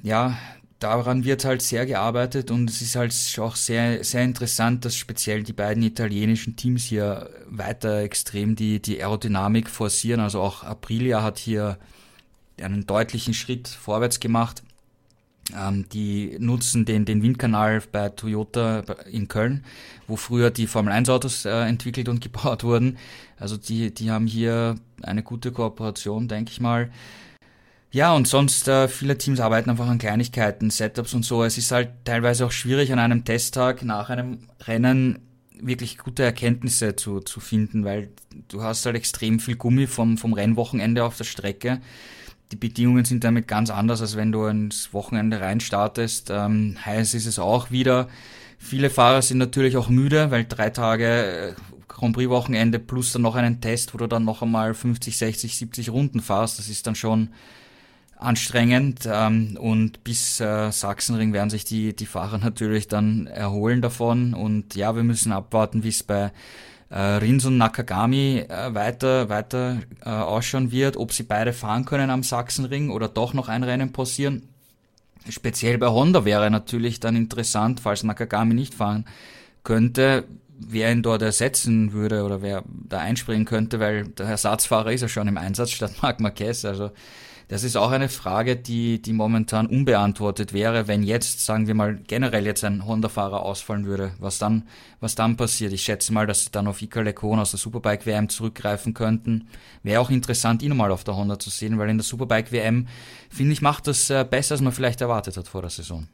[0.01, 0.37] ja,
[0.79, 5.43] daran wird halt sehr gearbeitet und es ist halt auch sehr, sehr interessant, dass speziell
[5.43, 10.21] die beiden italienischen Teams hier weiter extrem die, die Aerodynamik forcieren.
[10.21, 11.77] Also auch Aprilia hat hier
[12.61, 14.63] einen deutlichen Schritt vorwärts gemacht.
[15.57, 19.63] Ähm, die nutzen den, den Windkanal bei Toyota in Köln,
[20.07, 22.97] wo früher die Formel 1 Autos äh, entwickelt und gebaut wurden.
[23.37, 26.89] Also die, die haben hier eine gute Kooperation, denke ich mal.
[27.91, 31.43] Ja, und sonst äh, viele Teams arbeiten einfach an Kleinigkeiten, Setups und so.
[31.43, 35.19] Es ist halt teilweise auch schwierig an einem Testtag nach einem Rennen
[35.59, 38.09] wirklich gute Erkenntnisse zu, zu finden, weil
[38.47, 41.81] du hast halt extrem viel Gummi vom, vom Rennwochenende auf der Strecke
[42.51, 46.29] die Bedingungen sind damit ganz anders, als wenn du ins Wochenende reinstartest.
[46.31, 48.07] Ähm, heiß ist es auch wieder.
[48.57, 51.53] Viele Fahrer sind natürlich auch müde, weil drei Tage äh,
[51.87, 55.57] Grand Prix Wochenende plus dann noch einen Test, wo du dann noch einmal 50, 60,
[55.57, 56.57] 70 Runden fahrst.
[56.59, 57.29] Das ist dann schon
[58.17, 59.07] anstrengend.
[59.11, 64.33] Ähm, und bis äh, Sachsenring werden sich die, die Fahrer natürlich dann erholen davon.
[64.33, 66.31] Und ja, wir müssen abwarten, wie es bei
[66.89, 72.09] äh, Rins und Nakagami äh, weiter, weiter äh, ausschauen wird, ob sie beide fahren können
[72.09, 74.49] am Sachsenring oder doch noch ein Rennen passieren.
[75.29, 79.05] Speziell bei Honda wäre natürlich dann interessant, falls Nakagami nicht fahren
[79.63, 80.23] könnte,
[80.59, 85.07] wer ihn dort ersetzen würde oder wer da einspringen könnte, weil der Ersatzfahrer ist ja
[85.07, 86.65] schon im Einsatz statt Marc Marquez.
[86.65, 86.91] Also
[87.49, 91.95] das ist auch eine Frage, die, die momentan unbeantwortet wäre, wenn jetzt, sagen wir mal,
[91.95, 94.11] generell jetzt ein Honda-Fahrer ausfallen würde.
[94.19, 94.67] Was dann,
[94.99, 95.73] was dann passiert?
[95.73, 99.47] Ich schätze mal, dass sie dann auf Ika Lecon aus der Superbike-WM zurückgreifen könnten.
[99.81, 102.87] Wäre auch interessant, ihn mal auf der Honda zu sehen, weil in der Superbike-WM,
[103.31, 106.07] finde ich, macht das äh, besser, als man vielleicht erwartet hat vor der Saison.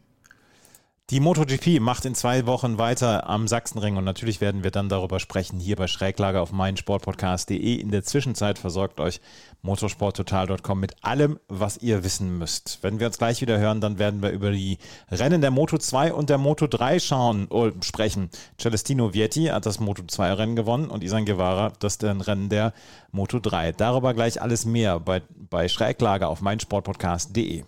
[1.11, 5.19] Die MotoGP macht in zwei Wochen weiter am Sachsenring und natürlich werden wir dann darüber
[5.19, 7.75] sprechen hier bei Schräglage auf meinsportpodcast.de.
[7.75, 9.21] In der Zwischenzeit versorgt euch
[9.61, 12.79] motorsporttotal.com mit allem, was ihr wissen müsst.
[12.81, 14.79] Wenn wir uns gleich wieder hören, dann werden wir über die
[15.11, 18.31] Rennen der Moto 2 und der Moto 3 schauen, oh, sprechen.
[18.59, 22.73] Celestino Vietti hat das Moto 2 Rennen gewonnen und Isan Guevara das Rennen der
[23.11, 23.73] Moto 3.
[23.73, 27.63] Darüber gleich alles mehr bei, bei Schräglage auf meinsportpodcast.de.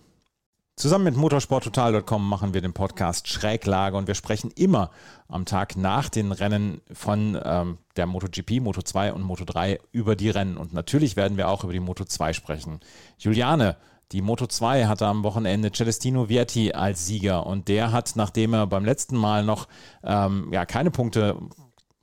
[0.80, 4.92] Zusammen mit motorsporttotal.com machen wir den Podcast Schräglage und wir sprechen immer
[5.28, 10.16] am Tag nach den Rennen von ähm, der MotoGP, Moto 2 und Moto 3 über
[10.16, 10.56] die Rennen.
[10.56, 12.80] Und natürlich werden wir auch über die Moto 2 sprechen.
[13.18, 13.76] Juliane,
[14.12, 18.68] die Moto 2 hatte am Wochenende Celestino Vietti als Sieger und der hat, nachdem er
[18.68, 19.68] beim letzten Mal noch
[20.04, 21.38] ähm, ja, keine Punkte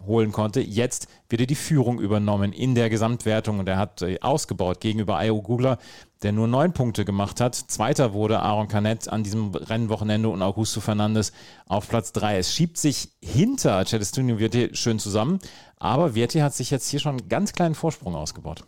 [0.06, 0.60] holen konnte.
[0.60, 5.16] Jetzt wird er die Führung übernommen in der Gesamtwertung und er hat äh, ausgebaut gegenüber
[5.16, 5.78] Ayo Gugler,
[6.24, 7.54] der nur neun Punkte gemacht hat.
[7.54, 11.32] Zweiter wurde Aaron Canet an diesem Rennwochenende und Augusto Fernandes
[11.66, 12.38] auf Platz drei.
[12.38, 15.38] Es schiebt sich hinter Celestino Vietti schön zusammen,
[15.76, 18.64] aber Vietti hat sich jetzt hier schon einen ganz kleinen Vorsprung ausgebaut.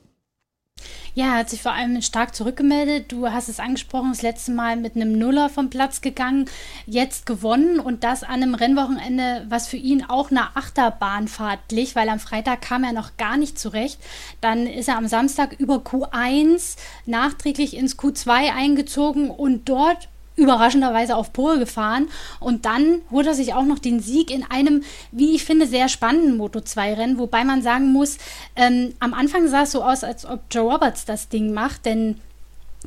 [1.16, 3.11] Ja, er hat sich vor allem stark zurückgemeldet.
[3.11, 6.45] Du hast es angesprochen, das letzte Mal mit einem Nuller vom Platz gegangen,
[6.85, 12.11] jetzt gewonnen und das an einem Rennwochenende, was für ihn auch eine Achterbahnfahrt glich, weil
[12.11, 13.99] am Freitag kam er noch gar nicht zurecht.
[14.43, 21.32] Dann ist er am Samstag über Q1 nachträglich ins Q2 eingezogen und dort überraschenderweise auf
[21.32, 22.09] Pole gefahren.
[22.41, 25.89] Und dann holt er sich auch noch den Sieg in einem, wie ich finde, sehr
[25.89, 28.18] spannenden Moto2-Rennen, wobei man sagen muss,
[28.55, 32.20] ähm, am Anfang sah es so aus, als ob Joe Roberts das Ding macht, denn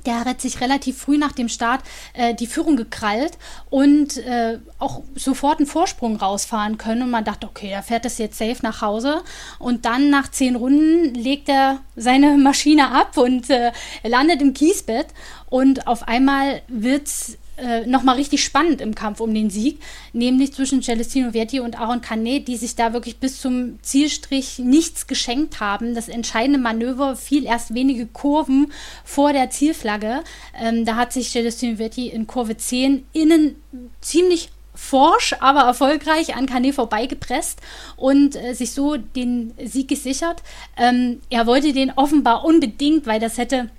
[0.05, 1.81] der hat sich relativ früh nach dem Start
[2.13, 3.37] äh, die Führung gekrallt
[3.69, 7.03] und äh, auch sofort einen Vorsprung rausfahren können.
[7.03, 9.21] Und man dachte, okay, er fährt das jetzt safe nach Hause.
[9.57, 13.71] Und dann nach zehn Runden legt er seine Maschine ab und äh,
[14.03, 15.07] landet im Kiesbett.
[15.49, 19.79] Und auf einmal wird es äh, nochmal richtig spannend im Kampf um den Sieg,
[20.13, 25.07] nämlich zwischen Celestino Vietti und Aaron Canet, die sich da wirklich bis zum Zielstrich nichts
[25.07, 25.95] geschenkt haben.
[25.95, 28.71] Das entscheidende Manöver fiel erst wenige Kurven
[29.03, 30.23] vor der Zielflagge.
[30.59, 33.55] Ähm, da hat sich Celestino Vietti in Kurve 10 innen
[34.01, 34.49] ziemlich
[34.79, 37.59] forsch, aber erfolgreich an Canet vorbeigepresst
[37.97, 40.41] und äh, sich so den Sieg gesichert.
[40.77, 43.69] Ähm, er wollte den offenbar unbedingt, weil das hätte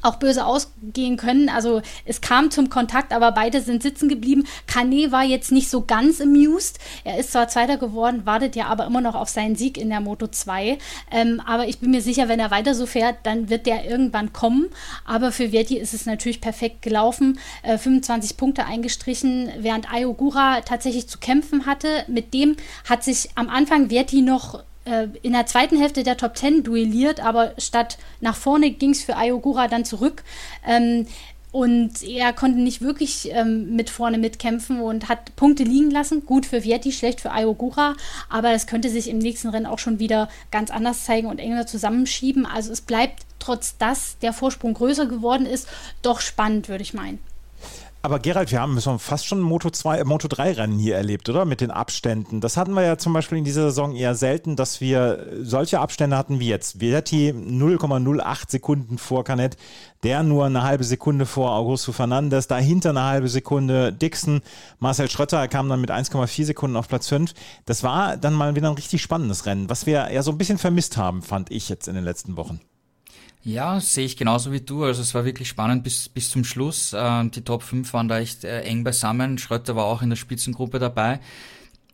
[0.00, 1.48] auch böse ausgehen können.
[1.48, 4.44] Also es kam zum Kontakt, aber beide sind sitzen geblieben.
[4.66, 6.78] Kane war jetzt nicht so ganz amused.
[7.04, 10.00] Er ist zwar Zweiter geworden, wartet ja aber immer noch auf seinen Sieg in der
[10.00, 10.78] Moto 2.
[11.10, 14.32] Ähm, aber ich bin mir sicher, wenn er weiter so fährt, dann wird der irgendwann
[14.32, 14.68] kommen.
[15.04, 17.38] Aber für Verti ist es natürlich perfekt gelaufen.
[17.62, 22.04] Äh, 25 Punkte eingestrichen, während Ayogura tatsächlich zu kämpfen hatte.
[22.08, 22.56] Mit dem
[22.88, 27.20] hat sich am Anfang Verti noch äh, in der zweiten Hälfte der Top 10 duelliert,
[27.20, 30.22] aber statt nach vorne ging es für Ayogura dann zurück.
[30.66, 31.06] Ähm,
[31.52, 36.24] und er konnte nicht wirklich ähm, mit vorne mitkämpfen und hat Punkte liegen lassen.
[36.24, 37.94] Gut für Vietti, schlecht für Ayogura.
[38.30, 41.66] Aber es könnte sich im nächsten Rennen auch schon wieder ganz anders zeigen und enger
[41.66, 42.46] zusammenschieben.
[42.46, 45.68] Also es bleibt, trotz dass der Vorsprung größer geworden ist,
[46.00, 47.18] doch spannend, würde ich meinen.
[48.04, 51.44] Aber Gerald, wir haben fast schon Moto 2, äh, Moto 3 Rennen hier erlebt, oder?
[51.44, 52.40] Mit den Abständen.
[52.40, 56.16] Das hatten wir ja zum Beispiel in dieser Saison eher selten, dass wir solche Abstände
[56.16, 56.80] hatten wie jetzt.
[56.80, 59.56] Verti 0,08 Sekunden vor Canet,
[60.02, 64.42] der nur eine halbe Sekunde vor Augusto Fernandes, dahinter eine halbe Sekunde Dixon,
[64.80, 67.32] Marcel Schrötter kam dann mit 1,4 Sekunden auf Platz 5.
[67.66, 70.58] Das war dann mal wieder ein richtig spannendes Rennen, was wir ja so ein bisschen
[70.58, 72.60] vermisst haben, fand ich jetzt in den letzten Wochen.
[73.44, 74.84] Ja, sehe ich genauso wie du.
[74.84, 76.94] Also es war wirklich spannend bis, bis zum Schluss.
[76.96, 79.36] Ähm, die Top 5 waren da echt äh, eng beisammen.
[79.38, 81.18] Schröter war auch in der Spitzengruppe dabei.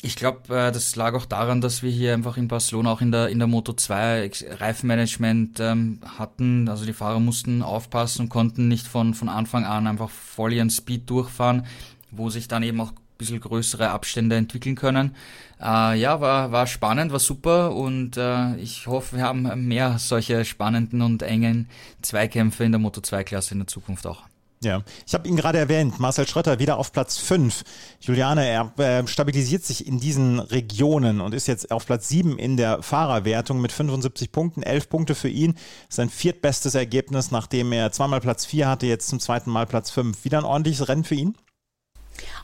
[0.02, 3.12] Ich glaube, äh, das lag auch daran, dass wir hier einfach in Barcelona auch in
[3.12, 4.30] der, in der Moto 2
[4.60, 6.68] Reifenmanagement ähm, hatten.
[6.68, 10.70] Also die Fahrer mussten aufpassen und konnten nicht von, von Anfang an einfach voll ihren
[10.70, 11.64] Speed durchfahren,
[12.10, 15.14] wo sich dann eben auch bisschen größere Abstände entwickeln können.
[15.60, 20.44] Äh, ja, war, war spannend, war super und äh, ich hoffe, wir haben mehr solche
[20.44, 21.68] spannenden und engen
[22.02, 24.22] Zweikämpfe in der Moto2-Klasse in der Zukunft auch.
[24.60, 27.62] Ja, ich habe ihn gerade erwähnt, Marcel Schrötter wieder auf Platz 5.
[28.00, 32.56] Juliane, er äh, stabilisiert sich in diesen Regionen und ist jetzt auf Platz 7 in
[32.56, 35.54] der Fahrerwertung mit 75 Punkten, 11 Punkte für ihn.
[35.88, 40.24] Sein viertbestes Ergebnis, nachdem er zweimal Platz 4 hatte, jetzt zum zweiten Mal Platz 5.
[40.24, 41.36] Wieder ein ordentliches Rennen für ihn?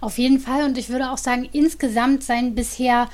[0.01, 3.09] Auf jeden Fall und ich würde auch sagen, insgesamt sein bisher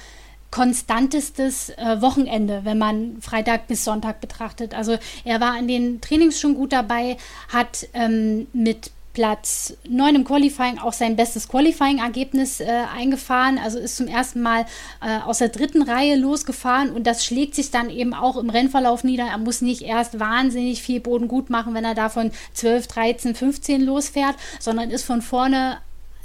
[0.51, 4.75] konstantestes äh, Wochenende, wenn man Freitag bis Sonntag betrachtet.
[4.75, 7.17] Also er war in den Trainings schon gut dabei,
[7.49, 13.59] hat ähm, mit Platz 9 im Qualifying auch sein bestes Qualifying-Ergebnis äh, eingefahren.
[13.59, 14.67] Also ist zum ersten Mal
[15.05, 19.03] äh, aus der dritten Reihe losgefahren und das schlägt sich dann eben auch im Rennverlauf
[19.03, 19.25] nieder.
[19.25, 23.81] Er muss nicht erst wahnsinnig viel Boden gut machen, wenn er davon 12, 13, 15
[23.83, 25.79] losfährt, sondern ist von vorne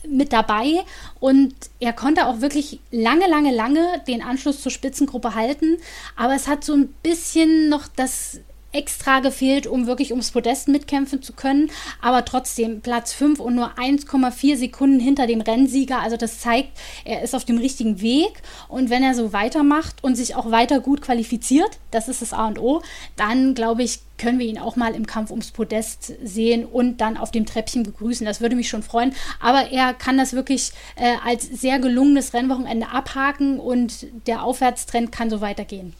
[0.09, 0.83] mit dabei
[1.19, 5.77] und er konnte auch wirklich lange, lange, lange den Anschluss zur Spitzengruppe halten.
[6.15, 8.39] Aber es hat so ein bisschen noch das
[8.75, 11.71] extra gefehlt, um wirklich ums Podest mitkämpfen zu können.
[12.01, 16.01] Aber trotzdem Platz 5 und nur 1,4 Sekunden hinter dem Rennsieger.
[16.01, 16.69] Also das zeigt,
[17.05, 18.41] er ist auf dem richtigen Weg.
[18.67, 22.47] Und wenn er so weitermacht und sich auch weiter gut qualifiziert, das ist das A
[22.47, 22.81] und O,
[23.15, 27.17] dann glaube ich, können wir ihn auch mal im Kampf ums Podest sehen und dann
[27.17, 28.25] auf dem Treppchen begrüßen.
[28.25, 29.13] Das würde mich schon freuen.
[29.39, 35.29] Aber er kann das wirklich äh, als sehr gelungenes Rennwochenende abhaken und der Aufwärtstrend kann
[35.29, 35.93] so weitergehen.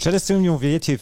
[0.00, 0.98] Celestino Vietti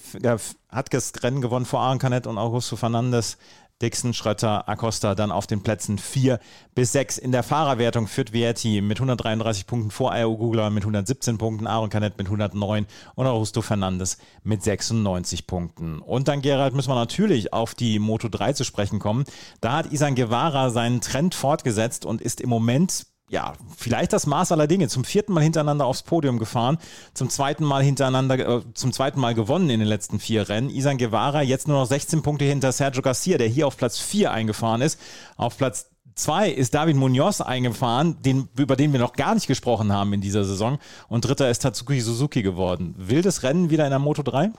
[0.68, 3.38] hat das Rennen gewonnen vor Aaron Canet und Augusto Fernandes.
[3.80, 6.40] Dixon, Schrötter, Acosta dann auf den Plätzen 4
[6.74, 7.18] bis 6.
[7.18, 11.90] In der Fahrerwertung führt Vietti mit 133 Punkten vor Io Gugler mit 117 Punkten, Aaron
[11.90, 16.01] Canet mit 109 und Augusto Fernandes mit 96 Punkten.
[16.01, 19.26] Und dann, Gerald, müssen wir natürlich auf die Moto 3 zu sprechen kommen.
[19.61, 24.53] Da hat Isan Guevara seinen Trend fortgesetzt und ist im Moment ja, vielleicht das Maß
[24.53, 24.89] aller Dinge.
[24.89, 26.79] Zum vierten Mal hintereinander aufs Podium gefahren,
[27.14, 30.70] zum zweiten Mal hintereinander, äh, zum zweiten Mal gewonnen in den letzten vier Rennen.
[30.70, 34.33] Isan Guevara jetzt nur noch 16 Punkte hinter Sergio Garcia, der hier auf Platz 4
[34.33, 34.99] eingefahren ist.
[35.37, 39.93] Auf Platz 2 ist David Munoz eingefahren, den, über den wir noch gar nicht gesprochen
[39.93, 40.79] haben in dieser Saison.
[41.09, 42.95] Und dritter ist Tatsuki Suzuki geworden.
[42.97, 44.51] Wildes Rennen wieder in der Moto 3?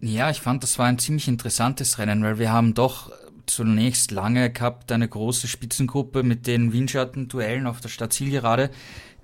[0.00, 3.10] Ja, ich fand, das war ein ziemlich interessantes Rennen, weil wir haben doch
[3.50, 8.70] zunächst lange gehabt, eine große Spitzengruppe mit den Windschatten-Duellen auf der Stadtzielgerade,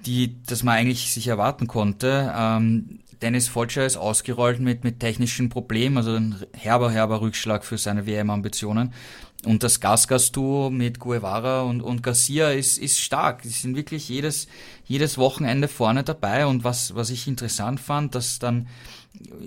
[0.06, 2.32] die, das man eigentlich sich erwarten konnte.
[2.36, 7.78] Ähm, Dennis Folcher ist ausgerollt mit, mit technischen Problemen, also ein herber, herber Rückschlag für
[7.78, 8.92] seine WM-Ambitionen.
[9.44, 13.42] Und das Gasgas-Duo mit Guevara und, und Garcia ist, ist stark.
[13.42, 14.46] Die sind wirklich jedes,
[14.86, 16.46] jedes Wochenende vorne dabei.
[16.46, 18.68] Und was, was ich interessant fand, dass dann,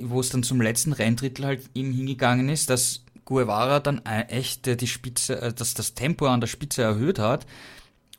[0.01, 4.87] wo es dann zum letzten Renndrittel halt ihm hingegangen ist, dass Guevara dann echt die
[4.87, 7.45] Spitze, äh, dass das Tempo an der Spitze erhöht hat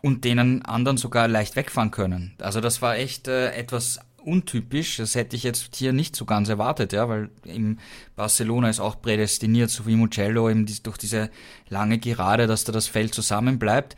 [0.02, 2.34] und denen anderen sogar leicht wegfahren können.
[2.38, 4.98] Also das war echt äh, etwas untypisch.
[4.98, 7.78] Das hätte ich jetzt hier nicht so ganz erwartet, ja, weil im
[8.16, 11.30] Barcelona ist auch prädestiniert, so wie Mugello, eben durch diese
[11.70, 13.96] lange Gerade, dass da das Feld zusammenbleibt.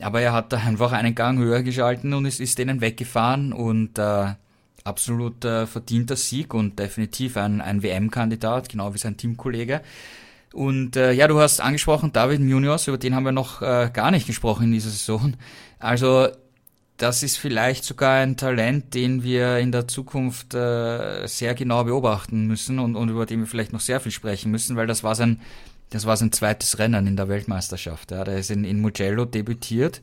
[0.00, 3.98] Aber er hat da einfach einen Gang höher geschalten und ist, ist denen weggefahren und
[3.98, 4.34] äh,
[4.84, 9.80] absolut äh, verdienter Sieg und definitiv ein, ein WM-Kandidat, genau wie sein Teamkollege.
[10.52, 14.10] Und äh, ja, du hast angesprochen, David Munoz, über den haben wir noch äh, gar
[14.10, 15.34] nicht gesprochen in dieser Saison.
[15.78, 16.28] Also
[16.96, 22.46] das ist vielleicht sogar ein Talent, den wir in der Zukunft äh, sehr genau beobachten
[22.46, 25.14] müssen und, und über den wir vielleicht noch sehr viel sprechen müssen, weil das war
[25.14, 25.40] sein,
[25.90, 28.10] das war sein zweites Rennen in der Weltmeisterschaft.
[28.10, 28.24] Ja.
[28.24, 30.02] Der ist in, in Mugello debütiert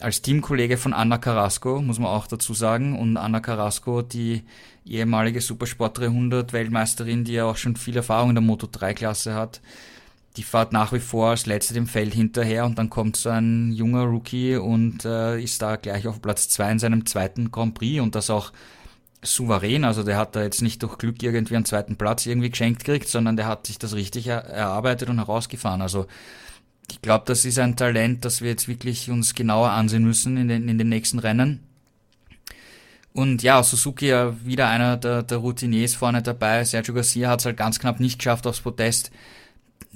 [0.00, 2.98] als Teamkollege von Anna Carrasco, muss man auch dazu sagen.
[2.98, 4.42] Und Anna Carrasco, die
[4.84, 9.34] ehemalige Supersport 300 Weltmeisterin, die ja auch schon viel Erfahrung in der Moto 3 Klasse
[9.34, 9.60] hat,
[10.36, 13.72] die fährt nach wie vor als letzte dem Feld hinterher und dann kommt so ein
[13.72, 18.00] junger Rookie und äh, ist da gleich auf Platz zwei in seinem zweiten Grand Prix
[18.00, 18.50] und das auch
[19.22, 19.84] souverän.
[19.84, 23.08] Also der hat da jetzt nicht durch Glück irgendwie einen zweiten Platz irgendwie geschenkt gekriegt,
[23.08, 25.82] sondern der hat sich das richtig er erarbeitet und herausgefahren.
[25.82, 26.06] Also
[26.92, 30.48] ich glaube, das ist ein Talent, das wir jetzt wirklich uns genauer ansehen müssen in
[30.48, 31.60] den, in den nächsten Rennen.
[33.14, 36.64] Und ja, Suzuki ja wieder einer der, der Routiniers vorne dabei.
[36.64, 39.10] Sergio Garcia hat es halt ganz knapp nicht geschafft aufs Podest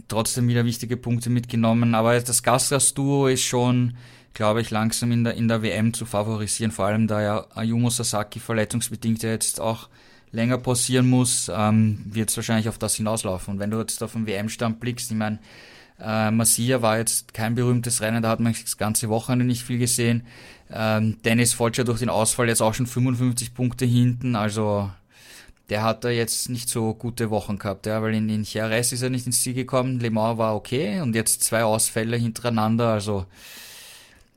[0.09, 1.94] trotzdem wieder wichtige Punkte mitgenommen.
[1.94, 3.97] Aber das Gasgas-Duo ist schon,
[4.34, 6.72] glaube ich, langsam in der, in der WM zu favorisieren.
[6.72, 9.88] Vor allem da ja Ayumu Sasaki verletzungsbedingt ja jetzt auch
[10.32, 13.55] länger pausieren muss, ähm, wird es wahrscheinlich auf das hinauslaufen.
[13.55, 15.38] Und wenn du jetzt auf den WM-Stand blickst, ich meine,
[16.01, 19.78] äh, Masia war jetzt kein berühmtes Rennen, da hat man das ganze Wochenende nicht viel
[19.78, 20.26] gesehen.
[20.70, 24.90] Ähm, Dennis Folcher durch den Ausfall jetzt auch schon 55 Punkte hinten, also
[25.68, 29.03] der hat da jetzt nicht so gute Wochen gehabt, ja, weil in, in Jerez ist
[29.03, 33.26] er nicht ins Ziel gekommen, Le Mans war okay und jetzt zwei Ausfälle hintereinander, also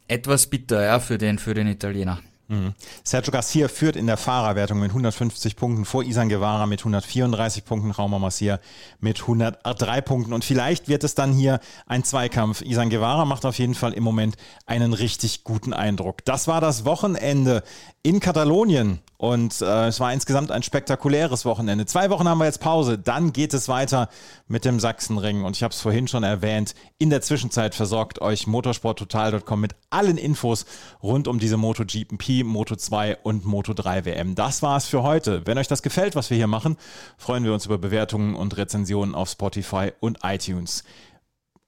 [0.07, 2.19] etwas bitter, ja, für den, für den Italiener.
[2.49, 2.73] Mhm.
[3.03, 7.91] Sergio Garcia führt in der Fahrerwertung mit 150 Punkten vor Isan Guevara mit 134 Punkten,
[7.91, 8.59] Rauma Massier
[8.99, 10.33] mit 103 Punkten.
[10.33, 12.61] Und vielleicht wird es dann hier ein Zweikampf.
[12.61, 14.35] Isan Guevara macht auf jeden Fall im Moment
[14.65, 16.25] einen richtig guten Eindruck.
[16.25, 17.61] Das war das Wochenende
[18.01, 18.99] in Katalonien.
[19.21, 21.85] Und äh, es war insgesamt ein spektakuläres Wochenende.
[21.85, 22.97] Zwei Wochen haben wir jetzt Pause.
[22.97, 24.07] Dann geht es weiter
[24.47, 25.43] mit dem Sachsenring.
[25.43, 26.73] Und ich habe es vorhin schon erwähnt.
[26.99, 30.65] In der Zwischenzeit versorgt euch motorsporttotal.com mit allen Infos
[31.03, 34.35] rund um diese MotoGP, Moto2 und Moto3 WM.
[34.35, 35.45] Das war's für heute.
[35.45, 36.77] Wenn euch das gefällt, was wir hier machen,
[37.17, 40.85] freuen wir uns über Bewertungen und Rezensionen auf Spotify und iTunes.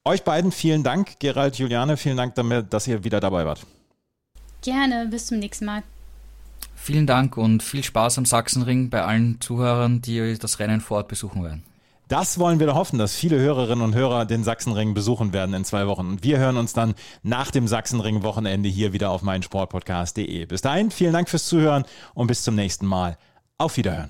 [0.06, 2.34] Euch beiden vielen Dank, Gerald, Juliane, vielen Dank,
[2.70, 3.66] dass ihr wieder dabei wart.
[4.62, 5.84] Gerne, bis zum nächsten Mal.
[6.84, 11.10] Vielen Dank und viel Spaß am Sachsenring bei allen Zuhörern, die das Rennen vor Ort
[11.10, 11.62] besuchen werden.
[12.08, 15.64] Das wollen wir doch hoffen, dass viele Hörerinnen und Hörer den Sachsenring besuchen werden in
[15.64, 16.08] zwei Wochen.
[16.08, 20.48] Und wir hören uns dann nach dem Sachsenring-Wochenende hier wieder auf meinsportpodcast.de.
[20.48, 23.16] Bis dahin, vielen Dank fürs Zuhören und bis zum nächsten Mal.
[23.60, 24.10] Auf Wiederhören.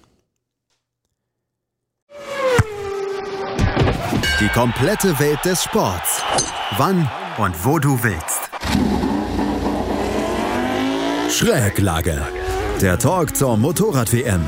[4.40, 6.24] Die komplette Welt des Sports.
[6.78, 8.50] Wann und wo du willst.
[11.30, 12.41] Schräglage.
[12.82, 14.42] Der Talk zur Motorrad-WM.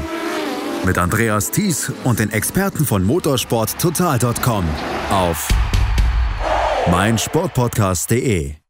[0.86, 4.65] Mit Andreas Thies und den Experten von motorsporttotal.com
[5.11, 5.47] auf
[6.89, 8.62] meinsportpodcast.de.